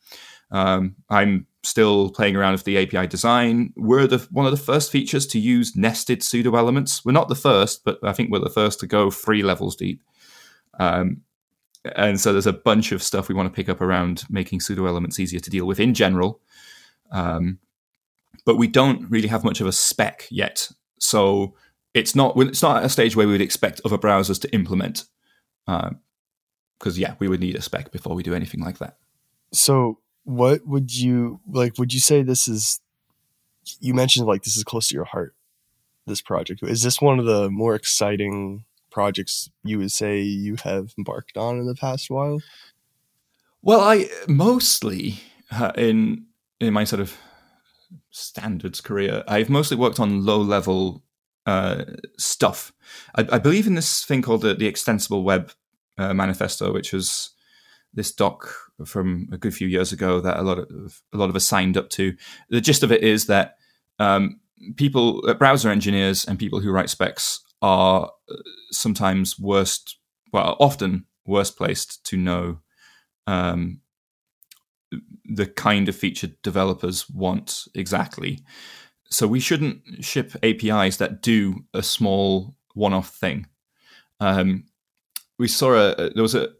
Um, 0.50 0.96
I'm 1.08 1.46
still 1.62 2.10
playing 2.10 2.36
around 2.36 2.52
with 2.52 2.64
the 2.64 2.78
API 2.78 3.06
design. 3.06 3.72
We're 3.76 4.06
the 4.06 4.26
one 4.30 4.46
of 4.46 4.52
the 4.52 4.56
first 4.56 4.90
features 4.90 5.26
to 5.28 5.38
use 5.38 5.76
nested 5.76 6.22
pseudo 6.22 6.56
elements. 6.56 7.04
We're 7.04 7.12
not 7.12 7.28
the 7.28 7.34
first, 7.34 7.84
but 7.84 7.98
I 8.02 8.12
think 8.12 8.30
we're 8.30 8.40
the 8.40 8.50
first 8.50 8.80
to 8.80 8.86
go 8.86 9.10
three 9.10 9.42
levels 9.42 9.76
deep. 9.76 10.02
Um, 10.78 11.22
and 11.96 12.20
so 12.20 12.32
there's 12.32 12.46
a 12.46 12.52
bunch 12.52 12.92
of 12.92 13.02
stuff 13.02 13.28
we 13.28 13.34
want 13.34 13.48
to 13.48 13.54
pick 13.54 13.68
up 13.68 13.80
around 13.80 14.24
making 14.28 14.60
pseudo 14.60 14.86
elements 14.86 15.18
easier 15.18 15.40
to 15.40 15.50
deal 15.50 15.66
with 15.66 15.80
in 15.80 15.94
general. 15.94 16.40
Um, 17.10 17.58
but 18.44 18.56
we 18.56 18.66
don't 18.66 19.08
really 19.10 19.28
have 19.28 19.44
much 19.44 19.60
of 19.60 19.66
a 19.66 19.72
spec 19.72 20.26
yet, 20.30 20.70
so 20.98 21.54
it's 21.94 22.14
not 22.14 22.36
it's 22.38 22.62
not 22.62 22.78
at 22.78 22.84
a 22.84 22.88
stage 22.88 23.16
where 23.16 23.26
we 23.26 23.32
would 23.32 23.40
expect 23.40 23.80
other 23.84 23.98
browsers 23.98 24.40
to 24.42 24.54
implement. 24.54 25.04
Because 26.78 26.98
uh, 26.98 27.00
yeah, 27.00 27.14
we 27.18 27.28
would 27.28 27.40
need 27.40 27.56
a 27.56 27.62
spec 27.62 27.92
before 27.92 28.14
we 28.14 28.22
do 28.22 28.34
anything 28.34 28.60
like 28.60 28.78
that. 28.78 28.96
So 29.52 29.98
what 30.24 30.66
would 30.66 30.94
you 30.94 31.40
like? 31.48 31.78
Would 31.78 31.92
you 31.92 32.00
say 32.00 32.22
this 32.22 32.48
is? 32.48 32.80
You 33.80 33.94
mentioned 33.94 34.26
like 34.26 34.42
this 34.42 34.56
is 34.56 34.64
close 34.64 34.88
to 34.88 34.94
your 34.94 35.04
heart. 35.04 35.34
This 36.06 36.22
project 36.22 36.62
is 36.62 36.82
this 36.82 37.00
one 37.00 37.18
of 37.18 37.26
the 37.26 37.50
more 37.50 37.74
exciting 37.74 38.64
projects 38.90 39.50
you 39.62 39.78
would 39.78 39.92
say 39.92 40.20
you 40.20 40.56
have 40.64 40.92
embarked 40.98 41.36
on 41.36 41.58
in 41.58 41.66
the 41.66 41.74
past 41.74 42.10
while? 42.10 42.40
Well, 43.62 43.80
I 43.80 44.06
mostly 44.26 45.20
uh, 45.50 45.72
in 45.76 46.26
in 46.60 46.72
my 46.72 46.84
sort 46.84 47.00
of 47.00 47.16
standards 48.10 48.80
career, 48.80 49.24
I've 49.26 49.50
mostly 49.50 49.76
worked 49.76 50.00
on 50.00 50.24
low 50.24 50.40
level 50.40 51.02
uh, 51.46 51.84
stuff. 52.18 52.72
I, 53.14 53.26
I, 53.32 53.38
believe 53.38 53.66
in 53.66 53.74
this 53.74 54.04
thing 54.04 54.22
called 54.22 54.42
the, 54.42 54.54
the 54.54 54.66
Extensible 54.66 55.24
Web 55.24 55.52
uh, 56.00 56.14
Manifesto, 56.14 56.72
which 56.72 56.92
was 56.92 57.30
this 57.92 58.12
doc 58.12 58.48
from 58.86 59.28
a 59.32 59.38
good 59.38 59.54
few 59.54 59.68
years 59.68 59.92
ago 59.92 60.20
that 60.20 60.38
a 60.38 60.42
lot 60.42 60.58
of 60.58 61.02
a 61.12 61.16
lot 61.16 61.28
of 61.28 61.36
us 61.36 61.46
signed 61.46 61.76
up 61.76 61.90
to. 61.90 62.14
The 62.48 62.60
gist 62.60 62.82
of 62.82 62.92
it 62.92 63.02
is 63.02 63.26
that 63.26 63.56
um, 63.98 64.40
people, 64.76 65.22
uh, 65.28 65.34
browser 65.34 65.70
engineers, 65.70 66.24
and 66.24 66.38
people 66.38 66.60
who 66.60 66.72
write 66.72 66.90
specs 66.90 67.40
are 67.60 68.10
uh, 68.30 68.36
sometimes 68.70 69.38
worst, 69.38 69.98
well, 70.32 70.56
often 70.58 71.04
worst 71.26 71.56
placed 71.56 72.04
to 72.06 72.16
know 72.16 72.60
um, 73.26 73.80
the 75.24 75.46
kind 75.46 75.88
of 75.88 75.96
feature 75.96 76.28
developers 76.42 77.08
want 77.10 77.64
exactly. 77.74 78.40
So 79.10 79.26
we 79.26 79.40
shouldn't 79.40 80.04
ship 80.04 80.32
APIs 80.42 80.96
that 80.98 81.20
do 81.20 81.64
a 81.74 81.82
small 81.82 82.54
one-off 82.74 83.10
thing. 83.10 83.46
Um, 84.20 84.64
we 85.40 85.48
saw 85.48 85.72
a 85.72 86.10
there 86.10 86.22
was 86.22 86.34
a, 86.34 86.50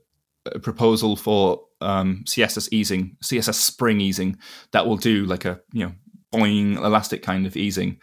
a 0.46 0.58
proposal 0.58 1.14
for 1.14 1.60
um, 1.82 2.24
CSS 2.26 2.68
easing, 2.72 3.16
CSS 3.22 3.54
Spring 3.54 4.00
easing 4.00 4.38
that 4.72 4.86
will 4.86 4.96
do 4.96 5.26
like 5.26 5.44
a 5.44 5.60
you 5.72 5.84
know 5.84 5.92
boing 6.32 6.76
elastic 6.76 7.22
kind 7.22 7.46
of 7.46 7.56
easing, 7.56 7.98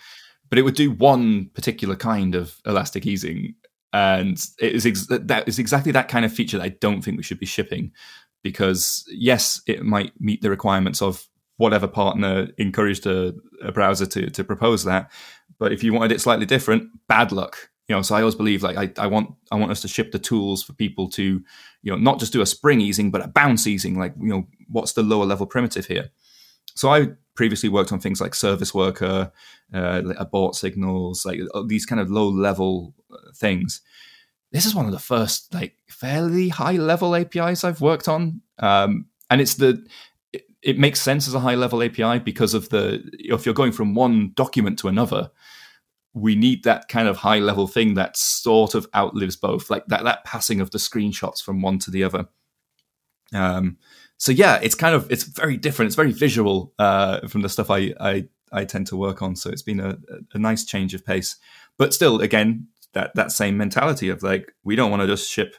but 0.50 0.60
it 0.60 0.62
would 0.62 0.76
do 0.76 0.92
one 0.92 1.50
particular 1.56 1.96
kind 1.96 2.36
of 2.36 2.56
elastic 2.66 3.08
easing, 3.08 3.56
and 3.92 4.38
it 4.60 4.74
is 4.74 4.86
ex- 4.86 5.08
that 5.08 5.48
is 5.48 5.58
exactly 5.58 5.92
that 5.92 6.10
kind 6.10 6.26
of 6.26 6.32
feature 6.32 6.58
that 6.60 6.64
I 6.64 6.76
don't 6.80 7.02
think 7.02 7.18
we 7.18 7.24
should 7.24 7.40
be 7.40 7.48
shipping, 7.48 7.92
because 8.44 9.04
yes, 9.10 9.60
it 9.66 9.84
might 9.84 10.14
meet 10.20 10.44
the 10.44 10.52
requirements 10.52 11.02
of 11.02 11.28
whatever 11.58 11.88
partner 11.88 12.50
encouraged 12.60 13.08
a, 13.08 13.34
a 13.64 13.72
browser 13.72 14.06
to 14.06 14.30
to 14.30 14.44
propose 14.44 14.84
that, 14.84 15.12
but 15.58 15.72
if 15.72 15.84
you 15.84 15.92
wanted 15.92 16.12
it 16.12 16.22
slightly 16.22 16.46
different, 16.46 16.92
bad 17.08 17.32
luck 17.32 17.70
you 17.88 17.96
know 17.96 18.02
so 18.02 18.16
i 18.16 18.20
always 18.20 18.36
believe 18.36 18.64
like 18.64 18.78
I, 18.78 18.92
I 19.02 19.08
want 19.08 19.34
i 19.52 19.56
want 19.56 19.72
us 19.72 19.82
to 19.82 19.88
ship 19.88 20.12
the 20.12 20.20
tools 20.20 20.64
for 20.64 20.74
people 20.74 21.10
to 21.12 21.24
you 21.82 21.92
know 21.92 21.98
not 21.98 22.20
just 22.20 22.34
do 22.34 22.42
a 22.42 22.46
spring 22.46 22.82
easing 22.82 23.12
but 23.12 23.24
a 23.24 23.28
bounce 23.28 23.68
easing 23.68 23.98
like 23.98 24.14
you 24.20 24.28
know 24.28 24.48
what's 24.70 24.94
the 24.94 25.04
lower 25.04 25.26
level 25.26 25.46
primitive 25.46 25.86
here? 25.86 26.10
So 26.76 26.90
i 26.90 27.08
previously 27.36 27.70
worked 27.70 27.92
on 27.92 28.00
things 28.00 28.20
like 28.20 28.34
service 28.34 28.74
worker 28.74 29.32
uh, 29.74 30.02
abort 30.18 30.56
signals 30.56 31.26
like 31.26 31.40
uh, 31.54 31.64
these 31.68 31.86
kind 31.86 32.02
of 32.02 32.10
low 32.10 32.28
level 32.28 32.96
uh, 33.12 33.32
things. 33.36 33.82
This 34.52 34.66
is 34.66 34.74
one 34.74 34.88
of 34.88 34.92
the 34.92 35.00
first 35.00 35.54
like 35.54 35.76
fairly 35.88 36.50
high 36.50 36.78
level 36.78 37.16
apis 37.16 37.64
i've 37.64 37.82
worked 37.82 38.08
on. 38.08 38.42
Um, 38.60 39.06
and 39.30 39.40
it's 39.40 39.56
the 39.56 39.86
it, 40.34 40.46
it 40.64 40.80
makes 40.80 41.00
sense 41.00 41.28
as 41.28 41.36
a 41.36 41.40
high 41.40 41.56
level 41.56 41.84
api 41.84 42.20
because 42.20 42.54
of 42.54 42.70
the 42.70 43.08
if 43.14 43.46
you're 43.46 43.56
going 43.56 43.72
from 43.72 43.94
one 43.94 44.32
document 44.36 44.80
to 44.80 44.88
another 44.88 45.30
we 46.18 46.36
need 46.36 46.64
that 46.64 46.88
kind 46.88 47.08
of 47.08 47.18
high 47.18 47.40
level 47.40 47.68
thing 47.68 47.94
that 47.94 48.18
sort 48.18 48.76
of 48.76 48.88
outlives 48.96 49.36
both, 49.36 49.70
like 49.70 49.86
that 49.88 50.04
that 50.04 50.24
passing 50.24 50.60
of 50.60 50.72
the 50.72 50.78
screenshots 50.78 51.42
from 51.42 51.62
one 51.62 51.80
to 51.80 51.92
the 51.92 52.04
other. 52.04 52.28
Um, 53.34 53.78
so 54.18 54.32
yeah, 54.32 54.60
it's 54.62 54.76
kind 54.76 54.96
of 54.96 55.10
it's 55.12 55.24
very 55.24 55.58
different. 55.58 55.88
It's 55.88 55.96
very 55.96 56.12
visual 56.12 56.74
uh, 56.80 57.28
from 57.28 57.42
the 57.42 57.50
stuff 57.50 57.70
I, 57.70 57.94
I 58.00 58.28
I 58.52 58.66
tend 58.66 58.88
to 58.88 58.98
work 58.98 59.22
on. 59.22 59.36
So 59.36 59.50
it's 59.50 59.62
been 59.62 59.80
a, 59.80 59.98
a 60.34 60.40
nice 60.40 60.66
change 60.66 60.94
of 60.94 61.06
pace, 61.06 61.36
but 61.78 61.94
still, 61.94 62.22
again, 62.22 62.68
that 62.94 63.14
that 63.16 63.32
same 63.32 63.58
mentality 63.58 64.10
of 64.10 64.24
like 64.24 64.52
we 64.64 64.76
don't 64.76 64.90
want 64.90 65.02
to 65.02 65.08
just 65.08 65.30
ship, 65.30 65.56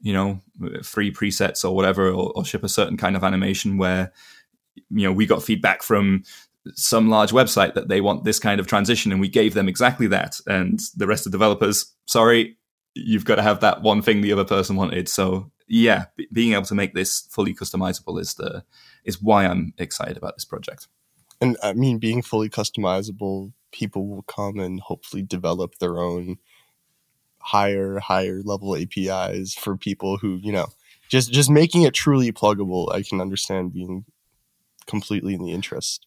you 0.00 0.12
know, 0.12 0.40
free 0.82 1.12
presets 1.12 1.64
or 1.64 1.74
whatever, 1.74 2.08
or, 2.08 2.32
or 2.34 2.44
ship 2.44 2.64
a 2.64 2.68
certain 2.68 2.96
kind 2.96 3.16
of 3.16 3.24
animation 3.24 3.78
where 3.78 4.12
you 4.90 5.06
know 5.06 5.12
we 5.12 5.26
got 5.26 5.42
feedback 5.42 5.82
from 5.82 6.24
some 6.74 7.08
large 7.08 7.30
website 7.30 7.74
that 7.74 7.88
they 7.88 8.00
want 8.00 8.24
this 8.24 8.38
kind 8.38 8.58
of 8.58 8.66
transition 8.66 9.12
and 9.12 9.20
we 9.20 9.28
gave 9.28 9.54
them 9.54 9.68
exactly 9.68 10.06
that. 10.08 10.40
And 10.46 10.80
the 10.96 11.06
rest 11.06 11.26
of 11.26 11.32
developers 11.32 11.92
sorry 12.06 12.56
you've 12.96 13.24
got 13.24 13.36
to 13.36 13.42
have 13.42 13.60
that 13.60 13.82
one 13.82 14.02
thing 14.02 14.20
the 14.20 14.32
other 14.32 14.44
person 14.44 14.76
wanted. 14.76 15.08
So 15.08 15.50
yeah 15.66 16.06
b- 16.16 16.28
being 16.32 16.52
able 16.52 16.64
to 16.64 16.74
make 16.74 16.94
this 16.94 17.26
fully 17.30 17.54
customizable 17.54 18.20
is 18.20 18.34
the 18.34 18.64
is 19.04 19.22
why 19.22 19.46
i'm 19.46 19.72
excited 19.78 20.16
about 20.16 20.36
this 20.36 20.44
project. 20.44 20.88
And 21.40 21.56
i 21.62 21.72
mean 21.72 21.98
being 21.98 22.22
fully 22.22 22.48
customizable 22.48 23.52
people 23.72 24.06
will 24.06 24.22
come 24.22 24.58
and 24.58 24.80
hopefully 24.80 25.22
develop 25.22 25.76
their 25.78 25.98
own 25.98 26.38
higher 27.38 27.98
higher 27.98 28.40
level 28.42 28.76
apis 28.76 29.54
for 29.54 29.76
people 29.76 30.16
who 30.16 30.36
you 30.42 30.52
know 30.52 30.66
just 31.08 31.30
just 31.30 31.50
making 31.50 31.82
it 31.82 31.92
truly 31.92 32.32
pluggable 32.32 32.90
i 32.94 33.02
can 33.02 33.20
understand 33.20 33.72
being 33.72 34.04
completely 34.86 35.34
in 35.34 35.42
the 35.42 35.52
interest 35.52 36.06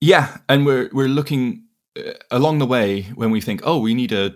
yeah, 0.00 0.38
and 0.48 0.66
we're 0.66 0.90
we're 0.92 1.08
looking 1.08 1.64
uh, 1.98 2.12
along 2.30 2.58
the 2.58 2.66
way 2.66 3.02
when 3.14 3.30
we 3.30 3.40
think, 3.40 3.60
oh, 3.64 3.78
we 3.78 3.94
need 3.94 4.12
a 4.12 4.34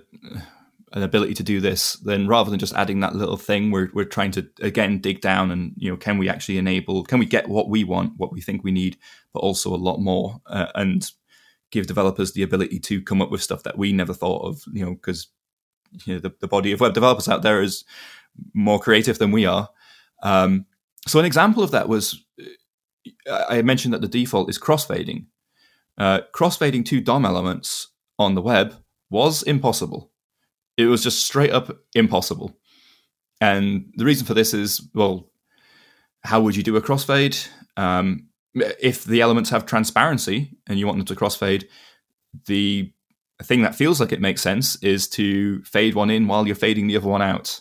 an 0.92 1.04
ability 1.04 1.34
to 1.34 1.42
do 1.42 1.60
this, 1.60 1.92
then 2.04 2.26
rather 2.26 2.50
than 2.50 2.58
just 2.58 2.74
adding 2.74 3.00
that 3.00 3.14
little 3.14 3.36
thing, 3.36 3.70
we're 3.70 3.90
we're 3.92 4.04
trying 4.04 4.32
to 4.32 4.48
again 4.60 5.00
dig 5.00 5.20
down 5.20 5.50
and 5.50 5.72
you 5.76 5.90
know, 5.90 5.96
can 5.96 6.18
we 6.18 6.28
actually 6.28 6.58
enable? 6.58 7.04
Can 7.04 7.18
we 7.18 7.26
get 7.26 7.48
what 7.48 7.68
we 7.68 7.84
want, 7.84 8.14
what 8.16 8.32
we 8.32 8.40
think 8.40 8.64
we 8.64 8.72
need, 8.72 8.96
but 9.32 9.40
also 9.40 9.74
a 9.74 9.76
lot 9.76 9.98
more, 9.98 10.40
uh, 10.46 10.66
and 10.74 11.10
give 11.70 11.86
developers 11.86 12.32
the 12.32 12.42
ability 12.42 12.80
to 12.80 13.00
come 13.02 13.22
up 13.22 13.30
with 13.30 13.42
stuff 13.42 13.62
that 13.62 13.78
we 13.78 13.92
never 13.92 14.12
thought 14.12 14.44
of, 14.44 14.64
you 14.72 14.84
know, 14.84 14.94
because 14.94 15.28
you 16.04 16.14
know 16.14 16.20
the, 16.20 16.32
the 16.40 16.48
body 16.48 16.72
of 16.72 16.80
web 16.80 16.94
developers 16.94 17.28
out 17.28 17.42
there 17.42 17.62
is 17.62 17.84
more 18.54 18.80
creative 18.80 19.18
than 19.18 19.30
we 19.30 19.46
are. 19.46 19.68
Um, 20.22 20.66
so 21.06 21.18
an 21.18 21.24
example 21.24 21.62
of 21.62 21.70
that 21.70 21.88
was 21.88 22.24
uh, 23.28 23.44
I 23.48 23.62
mentioned 23.62 23.94
that 23.94 24.00
the 24.00 24.08
default 24.08 24.50
is 24.50 24.58
crossfading. 24.58 25.26
Uh, 26.00 26.22
crossfading 26.34 26.82
two 26.82 26.98
DOM 26.98 27.26
elements 27.26 27.88
on 28.18 28.34
the 28.34 28.40
web 28.40 28.74
was 29.10 29.42
impossible. 29.42 30.10
It 30.78 30.86
was 30.86 31.02
just 31.02 31.26
straight 31.26 31.50
up 31.50 31.76
impossible. 31.94 32.58
And 33.38 33.92
the 33.96 34.06
reason 34.06 34.26
for 34.26 34.32
this 34.32 34.54
is 34.54 34.80
well, 34.94 35.30
how 36.22 36.40
would 36.40 36.56
you 36.56 36.62
do 36.62 36.76
a 36.76 36.80
crossfade? 36.80 37.46
Um, 37.76 38.28
if 38.54 39.04
the 39.04 39.20
elements 39.20 39.50
have 39.50 39.66
transparency 39.66 40.56
and 40.66 40.78
you 40.78 40.86
want 40.86 40.96
them 40.96 41.06
to 41.06 41.14
crossfade, 41.14 41.64
the 42.46 42.90
thing 43.42 43.60
that 43.60 43.74
feels 43.74 44.00
like 44.00 44.12
it 44.12 44.22
makes 44.22 44.40
sense 44.40 44.82
is 44.82 45.06
to 45.08 45.62
fade 45.64 45.94
one 45.94 46.08
in 46.08 46.26
while 46.26 46.46
you're 46.46 46.56
fading 46.56 46.86
the 46.86 46.96
other 46.96 47.08
one 47.08 47.22
out. 47.22 47.60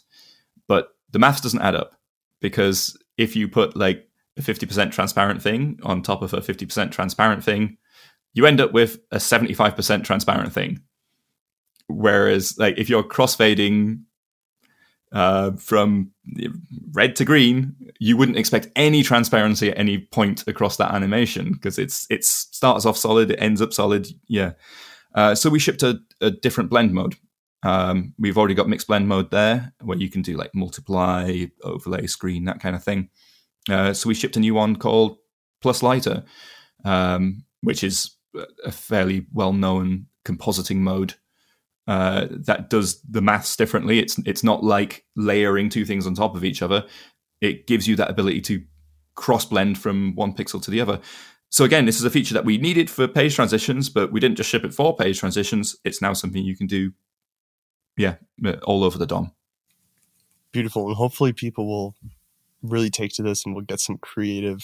But 0.65 0.89
the 1.11 1.19
math 1.19 1.43
doesn't 1.43 1.61
add 1.61 1.75
up 1.75 1.91
because 2.39 2.97
if 3.17 3.35
you 3.35 3.49
put 3.49 3.75
like 3.75 4.07
a 4.37 4.41
50% 4.41 4.91
transparent 4.91 5.41
thing 5.41 5.77
on 5.83 6.01
top 6.01 6.21
of 6.21 6.33
a 6.33 6.39
50% 6.39 6.91
transparent 6.91 7.43
thing, 7.43 7.77
you 8.33 8.45
end 8.45 8.61
up 8.61 8.71
with 8.71 8.99
a 9.11 9.17
75% 9.17 10.03
transparent 10.03 10.53
thing. 10.53 10.81
Whereas, 11.87 12.57
like, 12.57 12.77
if 12.77 12.89
you're 12.89 13.03
crossfading 13.03 14.03
uh, 15.11 15.51
from 15.53 16.11
red 16.91 17.15
to 17.15 17.25
green, 17.25 17.75
you 17.99 18.15
wouldn't 18.15 18.37
expect 18.37 18.67
any 18.75 19.01
transparency 19.01 19.69
at 19.69 19.77
any 19.77 19.97
point 19.97 20.47
across 20.47 20.77
that 20.77 20.93
animation 20.93 21.51
because 21.53 21.79
it's 21.79 22.05
it 22.09 22.23
starts 22.23 22.85
off 22.85 22.97
solid, 22.97 23.31
it 23.31 23.41
ends 23.41 23.61
up 23.61 23.73
solid. 23.73 24.07
Yeah. 24.27 24.53
Uh, 25.15 25.33
so 25.33 25.49
we 25.49 25.57
shipped 25.57 25.81
a, 25.81 25.99
a, 26.21 26.29
different 26.29 26.69
blend 26.69 26.93
mode, 26.93 27.15
Um, 27.63 28.13
we've 28.19 28.37
already 28.37 28.53
got 28.53 28.69
mixed 28.69 28.87
blend 28.87 29.07
mode 29.07 29.31
there, 29.31 29.73
where 29.81 29.97
you 29.97 30.09
can 30.09 30.21
do 30.21 30.37
like 30.37 30.53
multiply, 30.53 31.45
overlay, 31.63 32.05
screen, 32.05 32.45
that 32.45 32.59
kind 32.59 32.75
of 32.75 32.83
thing. 32.83 33.09
Uh, 33.67 33.93
so 33.93 34.07
we 34.07 34.13
shipped 34.13 34.37
a 34.37 34.39
new 34.39 34.53
one 34.53 34.75
called 34.75 35.17
Plus 35.61 35.81
Lighter, 35.81 36.23
um, 36.85 37.43
which 37.61 37.83
is 37.83 38.15
a 38.63 38.71
fairly 38.71 39.25
well-known 39.33 40.05
compositing 40.25 40.77
mode 40.77 41.15
uh, 41.89 42.27
that 42.29 42.69
does 42.69 43.01
the 43.01 43.21
maths 43.21 43.55
differently. 43.55 43.97
It's 43.97 44.19
it's 44.19 44.43
not 44.43 44.63
like 44.63 45.05
layering 45.15 45.69
two 45.69 45.85
things 45.85 46.05
on 46.05 46.13
top 46.13 46.35
of 46.35 46.43
each 46.43 46.61
other. 46.61 46.85
It 47.41 47.65
gives 47.65 47.87
you 47.87 47.95
that 47.95 48.11
ability 48.11 48.41
to 48.41 48.63
cross 49.15 49.45
blend 49.45 49.79
from 49.79 50.15
one 50.15 50.33
pixel 50.33 50.61
to 50.61 50.71
the 50.71 50.81
other. 50.81 50.99
So 51.49 51.65
again, 51.65 51.85
this 51.85 51.97
is 51.97 52.05
a 52.05 52.11
feature 52.11 52.35
that 52.35 52.45
we 52.45 52.59
needed 52.59 52.91
for 52.91 53.07
page 53.07 53.33
transitions, 53.33 53.89
but 53.89 54.11
we 54.11 54.19
didn't 54.19 54.37
just 54.37 54.51
ship 54.51 54.63
it 54.63 54.73
for 54.73 54.95
page 54.95 55.19
transitions. 55.19 55.75
It's 55.83 55.99
now 55.99 56.13
something 56.13 56.43
you 56.43 56.55
can 56.55 56.67
do, 56.67 56.93
yeah, 57.97 58.17
all 58.63 58.83
over 58.83 58.99
the 58.99 59.07
DOM. 59.07 59.31
Beautiful, 60.51 60.87
and 60.87 60.95
hopefully 60.95 61.33
people 61.33 61.67
will 61.67 61.95
really 62.61 62.91
take 62.91 63.13
to 63.13 63.23
this 63.23 63.45
and 63.45 63.55
we'll 63.55 63.65
get 63.65 63.79
some 63.79 63.97
creative 63.97 64.63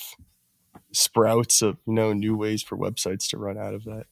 sprouts 0.95 1.61
of 1.61 1.77
you 1.85 1.93
know 1.93 2.13
new 2.13 2.35
ways 2.35 2.63
for 2.63 2.77
websites 2.77 3.29
to 3.29 3.37
run 3.37 3.57
out 3.57 3.73
of 3.73 3.83
that. 3.85 4.05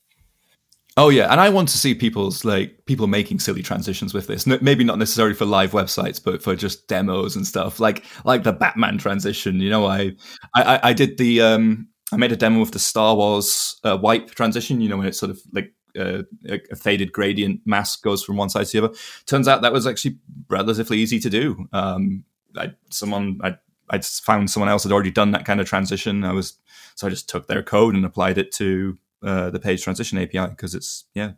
Oh 0.95 1.09
yeah, 1.09 1.31
and 1.31 1.41
I 1.41 1.49
want 1.49 1.69
to 1.69 1.77
see 1.77 1.95
people's 1.95 2.45
like 2.45 2.85
people 2.85 3.07
making 3.07 3.39
silly 3.39 3.63
transitions 3.63 4.13
with 4.13 4.27
this. 4.27 4.45
maybe 4.45 4.83
not 4.83 4.99
necessarily 4.99 5.33
for 5.33 5.45
live 5.45 5.71
websites, 5.71 6.23
but 6.23 6.43
for 6.43 6.55
just 6.55 6.87
demos 6.87 7.35
and 7.35 7.47
stuff. 7.47 7.79
Like 7.79 8.03
like 8.25 8.43
the 8.43 8.53
Batman 8.53 8.99
transition. 8.99 9.59
You 9.59 9.71
know, 9.71 9.87
I 9.87 10.11
I, 10.55 10.79
I 10.83 10.93
did 10.93 11.17
the 11.17 11.41
um 11.41 11.87
I 12.11 12.17
made 12.17 12.31
a 12.31 12.35
demo 12.35 12.61
of 12.61 12.71
the 12.71 12.79
Star 12.79 13.15
Wars 13.15 13.79
uh, 13.83 13.97
wipe 13.99 14.31
transition. 14.31 14.81
You 14.81 14.89
know, 14.89 14.97
when 14.97 15.07
it's 15.07 15.19
sort 15.19 15.31
of 15.31 15.41
like 15.51 15.73
uh, 15.97 16.23
a 16.47 16.75
faded 16.75 17.11
gradient 17.11 17.61
mask 17.65 18.03
goes 18.03 18.23
from 18.23 18.37
one 18.37 18.49
side 18.49 18.67
to 18.67 18.79
the 18.79 18.85
other. 18.85 18.97
Turns 19.25 19.47
out 19.47 19.63
that 19.63 19.73
was 19.73 19.87
actually 19.87 20.17
relatively 20.49 20.97
easy 20.97 21.19
to 21.19 21.29
do. 21.29 21.67
Um, 21.73 22.23
I, 22.55 22.73
someone 22.89 23.39
I 23.43 23.57
I 23.89 23.99
found 23.99 24.49
someone 24.49 24.69
else 24.69 24.83
had 24.83 24.91
already 24.91 25.11
done 25.11 25.31
that 25.31 25.45
kind 25.45 25.59
of 25.59 25.67
transition. 25.67 26.23
I 26.23 26.33
was 26.33 26.57
so 26.95 27.07
I 27.07 27.09
just 27.09 27.29
took 27.29 27.47
their 27.47 27.63
code 27.63 27.95
and 27.95 28.05
applied 28.05 28.37
it 28.37 28.51
to 28.53 28.97
uh, 29.21 29.49
the 29.49 29.59
page 29.59 29.83
transition 29.83 30.17
API 30.17 30.47
because 30.47 30.75
it's 30.75 31.05
yeah, 31.13 31.33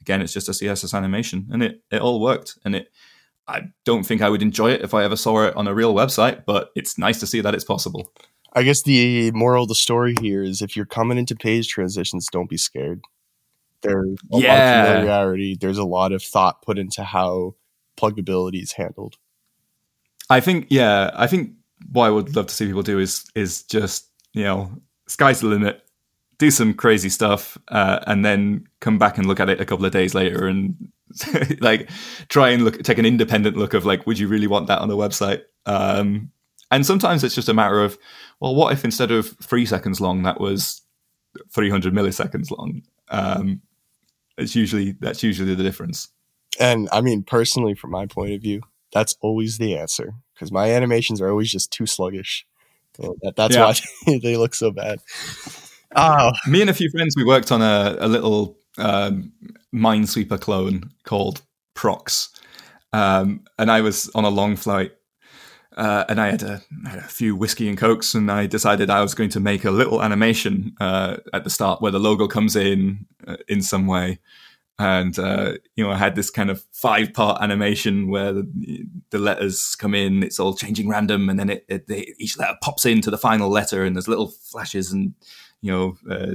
again 0.00 0.22
it's 0.22 0.32
just 0.32 0.48
a 0.48 0.52
CSS 0.52 0.94
animation 0.94 1.48
and 1.50 1.62
it 1.62 1.82
it 1.90 2.00
all 2.00 2.20
worked 2.20 2.58
and 2.64 2.74
it. 2.74 2.92
I 3.48 3.62
don't 3.84 4.02
think 4.02 4.22
I 4.22 4.28
would 4.28 4.42
enjoy 4.42 4.72
it 4.72 4.82
if 4.82 4.92
I 4.92 5.04
ever 5.04 5.14
saw 5.14 5.44
it 5.44 5.54
on 5.54 5.68
a 5.68 5.74
real 5.74 5.94
website, 5.94 6.44
but 6.44 6.72
it's 6.74 6.98
nice 6.98 7.20
to 7.20 7.28
see 7.28 7.40
that 7.40 7.54
it's 7.54 7.62
possible. 7.62 8.12
I 8.52 8.62
guess 8.62 8.82
the 8.82 9.30
moral 9.32 9.64
of 9.64 9.68
the 9.68 9.76
story 9.76 10.16
here 10.20 10.42
is 10.42 10.62
if 10.62 10.74
you're 10.74 10.86
coming 10.86 11.16
into 11.16 11.36
page 11.36 11.68
transitions, 11.68 12.26
don't 12.32 12.50
be 12.50 12.56
scared. 12.56 13.02
There's 13.82 14.18
a 14.32 14.38
yeah. 14.38 14.48
lot 14.48 14.58
of 14.58 14.86
familiarity. 14.94 15.56
There's 15.60 15.78
a 15.78 15.84
lot 15.84 16.12
of 16.12 16.22
thought 16.22 16.62
put 16.62 16.78
into 16.78 17.04
how 17.04 17.54
pluggability 17.96 18.62
is 18.62 18.72
handled. 18.72 19.16
I 20.28 20.40
think, 20.40 20.68
yeah, 20.70 21.10
I 21.14 21.26
think 21.26 21.52
what 21.90 22.06
I 22.06 22.10
would 22.10 22.34
love 22.36 22.46
to 22.46 22.54
see 22.54 22.66
people 22.66 22.82
do 22.82 22.98
is 22.98 23.24
is 23.34 23.62
just 23.64 24.08
you 24.32 24.44
know 24.44 24.70
sky's 25.08 25.40
the 25.40 25.46
limit, 25.46 25.82
do 26.38 26.50
some 26.50 26.74
crazy 26.74 27.08
stuff, 27.08 27.58
uh, 27.68 28.00
and 28.06 28.24
then 28.24 28.66
come 28.80 28.98
back 28.98 29.18
and 29.18 29.26
look 29.26 29.40
at 29.40 29.48
it 29.48 29.60
a 29.60 29.64
couple 29.64 29.86
of 29.86 29.92
days 29.92 30.14
later 30.14 30.46
and 30.46 30.90
like 31.60 31.88
try 32.28 32.50
and 32.50 32.64
look 32.64 32.82
take 32.82 32.98
an 32.98 33.06
independent 33.06 33.56
look 33.56 33.74
of 33.74 33.84
like 33.84 34.06
would 34.06 34.18
you 34.18 34.28
really 34.28 34.46
want 34.46 34.66
that 34.66 34.80
on 34.80 34.88
the 34.88 34.96
website? 34.96 35.42
Um, 35.66 36.30
and 36.70 36.84
sometimes 36.84 37.22
it's 37.22 37.34
just 37.34 37.48
a 37.48 37.54
matter 37.54 37.82
of 37.82 37.98
well, 38.40 38.54
what 38.54 38.72
if 38.72 38.84
instead 38.84 39.10
of 39.10 39.28
three 39.42 39.66
seconds 39.66 40.00
long 40.00 40.22
that 40.24 40.40
was 40.40 40.82
300 41.52 41.94
milliseconds 41.94 42.50
long? 42.50 42.82
Um, 43.08 43.62
it's 44.36 44.54
usually 44.54 44.92
that's 44.92 45.22
usually 45.22 45.54
the 45.54 45.62
difference. 45.62 46.08
And 46.58 46.88
I 46.92 47.00
mean, 47.00 47.22
personally, 47.22 47.74
from 47.74 47.90
my 47.90 48.06
point 48.06 48.32
of 48.32 48.40
view, 48.40 48.62
that's 48.92 49.16
always 49.20 49.58
the 49.58 49.76
answer 49.76 50.14
because 50.36 50.52
my 50.52 50.70
animations 50.70 51.20
are 51.20 51.30
always 51.30 51.50
just 51.50 51.72
too 51.72 51.86
sluggish. 51.86 52.46
That, 52.98 53.34
that's 53.36 53.56
yeah. 53.56 53.72
why 54.06 54.18
they 54.22 54.36
look 54.36 54.54
so 54.54 54.70
bad. 54.70 55.00
Oh. 55.94 56.32
Me 56.46 56.60
and 56.60 56.70
a 56.70 56.74
few 56.74 56.90
friends, 56.90 57.14
we 57.16 57.24
worked 57.24 57.50
on 57.50 57.62
a, 57.62 57.96
a 57.98 58.08
little 58.08 58.58
um, 58.78 59.32
Minesweeper 59.74 60.40
clone 60.40 60.90
called 61.04 61.42
Proxx. 61.74 62.28
Um, 62.92 63.44
and 63.58 63.70
I 63.70 63.80
was 63.80 64.10
on 64.14 64.24
a 64.24 64.30
long 64.30 64.56
flight 64.56 64.92
uh, 65.76 66.04
and 66.08 66.20
I 66.20 66.30
had, 66.30 66.42
a, 66.42 66.62
had, 66.86 66.98
a, 66.98 67.02
few 67.02 67.36
whiskey 67.36 67.68
and 67.68 67.76
cokes, 67.76 68.14
and 68.14 68.30
I 68.30 68.46
decided 68.46 68.88
I 68.88 69.02
was 69.02 69.14
going 69.14 69.28
to 69.30 69.40
make 69.40 69.64
a 69.66 69.70
little 69.70 70.02
animation 70.02 70.74
uh, 70.80 71.18
at 71.34 71.44
the 71.44 71.50
start 71.50 71.82
where 71.82 71.92
the 71.92 71.98
logo 71.98 72.26
comes 72.26 72.56
in 72.56 73.06
uh, 73.26 73.36
in 73.46 73.60
some 73.60 73.86
way 73.86 74.20
and 74.78 75.18
uh, 75.18 75.54
you 75.74 75.84
know 75.84 75.90
I 75.90 75.96
had 75.96 76.14
this 76.14 76.30
kind 76.30 76.50
of 76.50 76.64
five 76.72 77.12
part 77.14 77.40
animation 77.40 78.08
where 78.08 78.32
the, 78.32 78.86
the, 79.10 79.18
letters 79.18 79.74
come 79.74 79.94
in, 79.94 80.22
it's 80.22 80.38
all 80.38 80.54
changing 80.54 80.88
random, 80.88 81.28
and 81.30 81.38
then 81.38 81.50
it, 81.50 81.64
it 81.68 81.88
they, 81.88 82.14
each 82.18 82.38
letter 82.38 82.56
pops 82.62 82.84
into 82.84 83.10
the 83.10 83.18
final 83.18 83.48
letter, 83.48 83.84
and 83.84 83.96
there's 83.96 84.08
little 84.08 84.28
flashes 84.28 84.92
and 84.92 85.14
you 85.62 85.72
know 85.72 85.96
uh, 86.10 86.34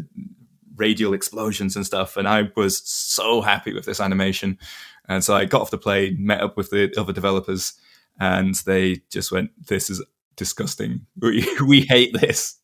radial 0.75 1.13
explosions 1.13 1.75
and 1.75 1.85
stuff. 1.85 2.17
And 2.17 2.27
I 2.27 2.49
was 2.55 2.81
so 2.87 3.41
happy 3.41 3.73
with 3.73 3.85
this 3.85 3.99
animation, 3.99 4.57
and 5.07 5.23
so 5.23 5.35
I 5.35 5.45
got 5.45 5.61
off 5.61 5.71
the 5.71 5.77
plane, 5.77 6.17
met 6.19 6.41
up 6.41 6.57
with 6.57 6.71
the 6.71 6.91
other 6.97 7.13
developers, 7.13 7.73
and 8.19 8.55
they 8.65 9.01
just 9.11 9.31
went, 9.31 9.51
"This 9.67 9.91
is 9.91 10.03
disgusting. 10.35 11.05
We 11.21 11.47
we 11.65 11.81
hate 11.81 12.19
this." 12.19 12.57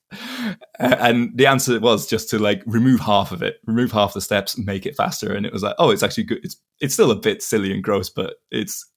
And 0.80 1.38
the 1.38 1.48
answer 1.48 1.80
was 1.80 2.08
just 2.08 2.30
to 2.30 2.40
like 2.40 2.64
remove 2.66 3.00
half 3.00 3.32
of 3.32 3.42
it, 3.42 3.58
remove 3.66 3.92
half 3.92 4.14
the 4.14 4.22
steps, 4.22 4.58
make 4.58 4.86
it 4.86 4.96
faster. 4.96 5.34
And 5.34 5.46
it 5.46 5.54
was 5.54 5.64
like, 5.64 5.76
oh, 5.80 5.92
it's 5.92 6.04
actually 6.04 6.24
good. 6.24 6.40
It's 6.44 6.58
it's 6.80 6.94
still 6.94 7.12
a 7.12 7.16
bit 7.16 7.44
silly 7.44 7.74
and 7.74 7.84
gross, 7.84 8.10
but 8.10 8.36
it's 8.52 8.90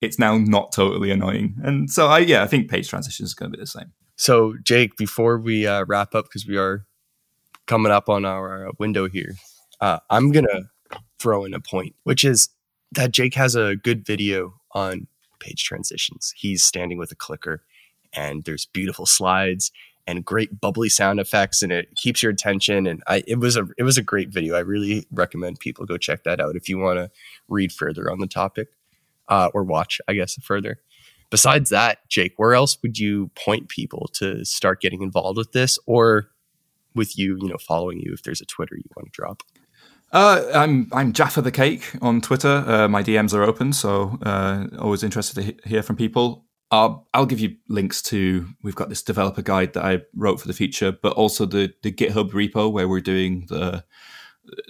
it's 0.00 0.18
now 0.18 0.38
not 0.38 0.72
totally 0.72 1.10
annoying. 1.10 1.56
And 1.62 1.90
so 1.90 2.08
I 2.08 2.18
yeah, 2.18 2.42
I 2.42 2.46
think 2.46 2.70
page 2.70 2.88
transitions 2.88 3.30
is 3.30 3.34
going 3.34 3.52
to 3.52 3.56
be 3.56 3.62
the 3.62 3.66
same. 3.66 3.92
So 4.16 4.54
Jake, 4.62 4.96
before 4.96 5.38
we 5.38 5.66
uh, 5.66 5.84
wrap 5.86 6.14
up, 6.14 6.24
because 6.24 6.46
we 6.46 6.56
are 6.56 6.86
coming 7.66 7.92
up 7.92 8.08
on 8.08 8.24
our 8.24 8.68
uh, 8.68 8.72
window 8.78 9.08
here, 9.08 9.34
uh, 9.80 9.98
I'm 10.10 10.32
gonna 10.32 10.70
throw 11.18 11.44
in 11.44 11.54
a 11.54 11.60
point, 11.60 11.94
which 12.04 12.24
is 12.24 12.48
that 12.92 13.12
Jake 13.12 13.34
has 13.34 13.54
a 13.54 13.76
good 13.76 14.04
video 14.06 14.54
on 14.72 15.06
page 15.38 15.64
transitions. 15.64 16.32
He's 16.36 16.64
standing 16.64 16.98
with 16.98 17.12
a 17.12 17.16
clicker, 17.16 17.62
and 18.12 18.44
there's 18.44 18.66
beautiful 18.66 19.06
slides 19.06 19.70
and 20.06 20.24
great 20.24 20.60
bubbly 20.60 20.88
sound 20.88 21.18
effects 21.18 21.62
and 21.62 21.72
it 21.72 21.88
keeps 21.96 22.22
your 22.22 22.30
attention 22.30 22.86
and 22.86 23.02
I 23.06 23.22
it 23.26 23.40
was 23.40 23.56
a 23.56 23.66
it 23.76 23.82
was 23.82 23.98
a 23.98 24.02
great 24.02 24.30
video. 24.30 24.54
I 24.54 24.60
really 24.60 25.06
recommend 25.10 25.60
people 25.60 25.84
go 25.84 25.96
check 25.96 26.24
that 26.24 26.40
out 26.40 26.56
if 26.56 26.68
you 26.68 26.78
want 26.78 26.98
to 26.98 27.10
read 27.48 27.72
further 27.72 28.10
on 28.10 28.20
the 28.20 28.26
topic 28.26 28.68
uh, 29.28 29.50
or 29.54 29.64
watch, 29.64 30.00
I 30.08 30.14
guess, 30.14 30.34
further. 30.42 30.80
Besides 31.30 31.70
that, 31.70 32.08
Jake, 32.08 32.34
where 32.36 32.54
else 32.54 32.78
would 32.82 32.98
you 32.98 33.30
point 33.34 33.68
people 33.68 34.08
to 34.14 34.44
start 34.44 34.80
getting 34.80 35.02
involved 35.02 35.36
with 35.36 35.52
this 35.52 35.78
or 35.86 36.30
with 36.94 37.18
you, 37.18 37.36
you 37.40 37.48
know, 37.48 37.58
following 37.58 37.98
you 37.98 38.12
if 38.12 38.22
there's 38.22 38.40
a 38.40 38.46
Twitter 38.46 38.76
you 38.76 38.88
want 38.96 39.12
to 39.12 39.12
drop? 39.12 39.42
Uh, 40.12 40.44
I'm 40.54 40.88
I'm 40.92 41.12
Jaffa 41.12 41.42
the 41.42 41.50
Cake 41.50 41.92
on 42.00 42.20
Twitter. 42.20 42.64
Uh, 42.66 42.88
my 42.88 43.02
DMs 43.02 43.34
are 43.34 43.42
open, 43.42 43.72
so 43.72 44.18
uh, 44.22 44.66
always 44.78 45.02
interested 45.02 45.34
to 45.34 45.42
he- 45.42 45.58
hear 45.64 45.82
from 45.82 45.96
people. 45.96 46.45
I'll, 46.70 47.06
I'll 47.14 47.26
give 47.26 47.40
you 47.40 47.56
links 47.68 48.02
to. 48.02 48.48
We've 48.62 48.74
got 48.74 48.88
this 48.88 49.02
developer 49.02 49.42
guide 49.42 49.74
that 49.74 49.84
I 49.84 50.02
wrote 50.14 50.40
for 50.40 50.48
the 50.48 50.54
feature, 50.54 50.92
but 50.92 51.12
also 51.12 51.46
the 51.46 51.72
the 51.82 51.92
GitHub 51.92 52.30
repo 52.30 52.70
where 52.70 52.88
we're 52.88 53.00
doing 53.00 53.46
the 53.48 53.84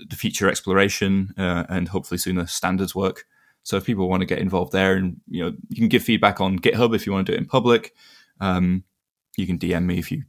the 0.08 0.16
feature 0.16 0.48
exploration 0.48 1.34
uh, 1.38 1.64
and 1.68 1.88
hopefully 1.88 2.18
soon 2.18 2.36
the 2.36 2.46
standards 2.46 2.94
work. 2.94 3.24
So 3.62 3.76
if 3.76 3.84
people 3.84 4.08
want 4.08 4.20
to 4.20 4.26
get 4.26 4.38
involved 4.38 4.72
there, 4.72 4.94
and 4.94 5.20
you 5.28 5.44
know, 5.44 5.56
you 5.68 5.76
can 5.76 5.88
give 5.88 6.02
feedback 6.02 6.40
on 6.40 6.58
GitHub 6.58 6.94
if 6.94 7.06
you 7.06 7.12
want 7.12 7.26
to 7.26 7.32
do 7.32 7.36
it 7.36 7.40
in 7.40 7.46
public. 7.46 7.94
Um, 8.40 8.84
you 9.36 9.46
can 9.46 9.58
DM 9.58 9.84
me 9.84 9.98
if 9.98 10.12
you 10.12 10.22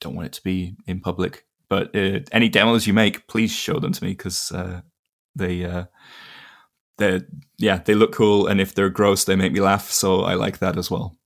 don't 0.00 0.14
want 0.14 0.26
it 0.26 0.32
to 0.34 0.42
be 0.42 0.76
in 0.86 1.00
public. 1.00 1.46
But 1.68 1.94
uh, 1.94 2.20
any 2.32 2.48
demos 2.48 2.86
you 2.86 2.92
make, 2.92 3.26
please 3.26 3.52
show 3.52 3.78
them 3.78 3.92
to 3.92 4.04
me 4.04 4.10
because 4.10 4.52
uh, 4.52 4.82
they 5.34 5.64
uh, 5.64 5.84
they 7.00 7.20
yeah 7.58 7.80
they 7.84 7.94
look 7.94 8.12
cool 8.12 8.46
and 8.46 8.60
if 8.60 8.74
they're 8.74 8.90
gross 8.90 9.24
they 9.24 9.34
make 9.34 9.52
me 9.52 9.60
laugh 9.60 9.90
so 9.90 10.20
i 10.20 10.34
like 10.34 10.58
that 10.58 10.76
as 10.76 10.90
well. 10.90 11.16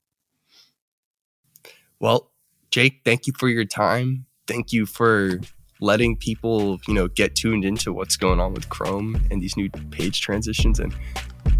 Well 1.99 2.31
jake 2.71 3.01
thank 3.05 3.27
you 3.27 3.33
for 3.37 3.47
your 3.47 3.65
time. 3.65 4.25
Thank 4.47 4.73
you 4.73 4.85
for 4.85 5.39
letting 5.81 6.17
people 6.17 6.79
you 6.87 6.93
know 6.93 7.07
get 7.07 7.35
tuned 7.35 7.65
into 7.65 7.93
what's 7.93 8.17
going 8.17 8.39
on 8.39 8.53
with 8.53 8.69
chrome 8.69 9.21
and 9.29 9.41
these 9.41 9.55
new 9.55 9.69
page 9.91 10.21
transitions 10.21 10.79
and 10.79 10.95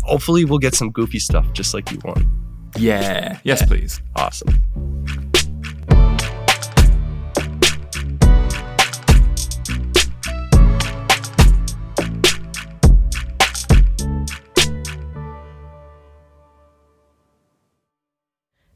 hopefully 0.03 0.45
we'll 0.45 0.59
get 0.59 0.73
some 0.73 0.91
goofy 0.91 1.19
stuff 1.19 1.45
just 1.53 1.73
like 1.73 1.91
you 1.91 1.99
want. 2.03 2.25
Yeah. 2.77 3.39
Yes 3.43 3.61
yeah. 3.61 3.67
please. 3.67 4.01
Awesome 4.15 5.24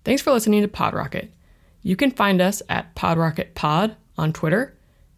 Thanks 0.09 0.23
for 0.23 0.31
listening 0.31 0.63
to 0.63 0.67
PodRocket. 0.67 1.29
You 1.83 1.95
can 1.95 2.09
find 2.09 2.41
us 2.41 2.63
at 2.67 2.95
PodRocketPod 2.95 3.95
on 4.17 4.33
Twitter, 4.33 4.75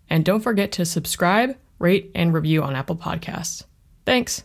and 0.10 0.26
don't 0.26 0.42
forget 0.42 0.74
to 0.74 0.86
subscribe, 0.86 1.56
rate, 1.80 2.12
and 2.14 2.34
review 2.34 2.62
on 2.62 2.76
Apple 2.76 2.98
Podcasts. 2.98 3.64
Thanks. 4.06 4.44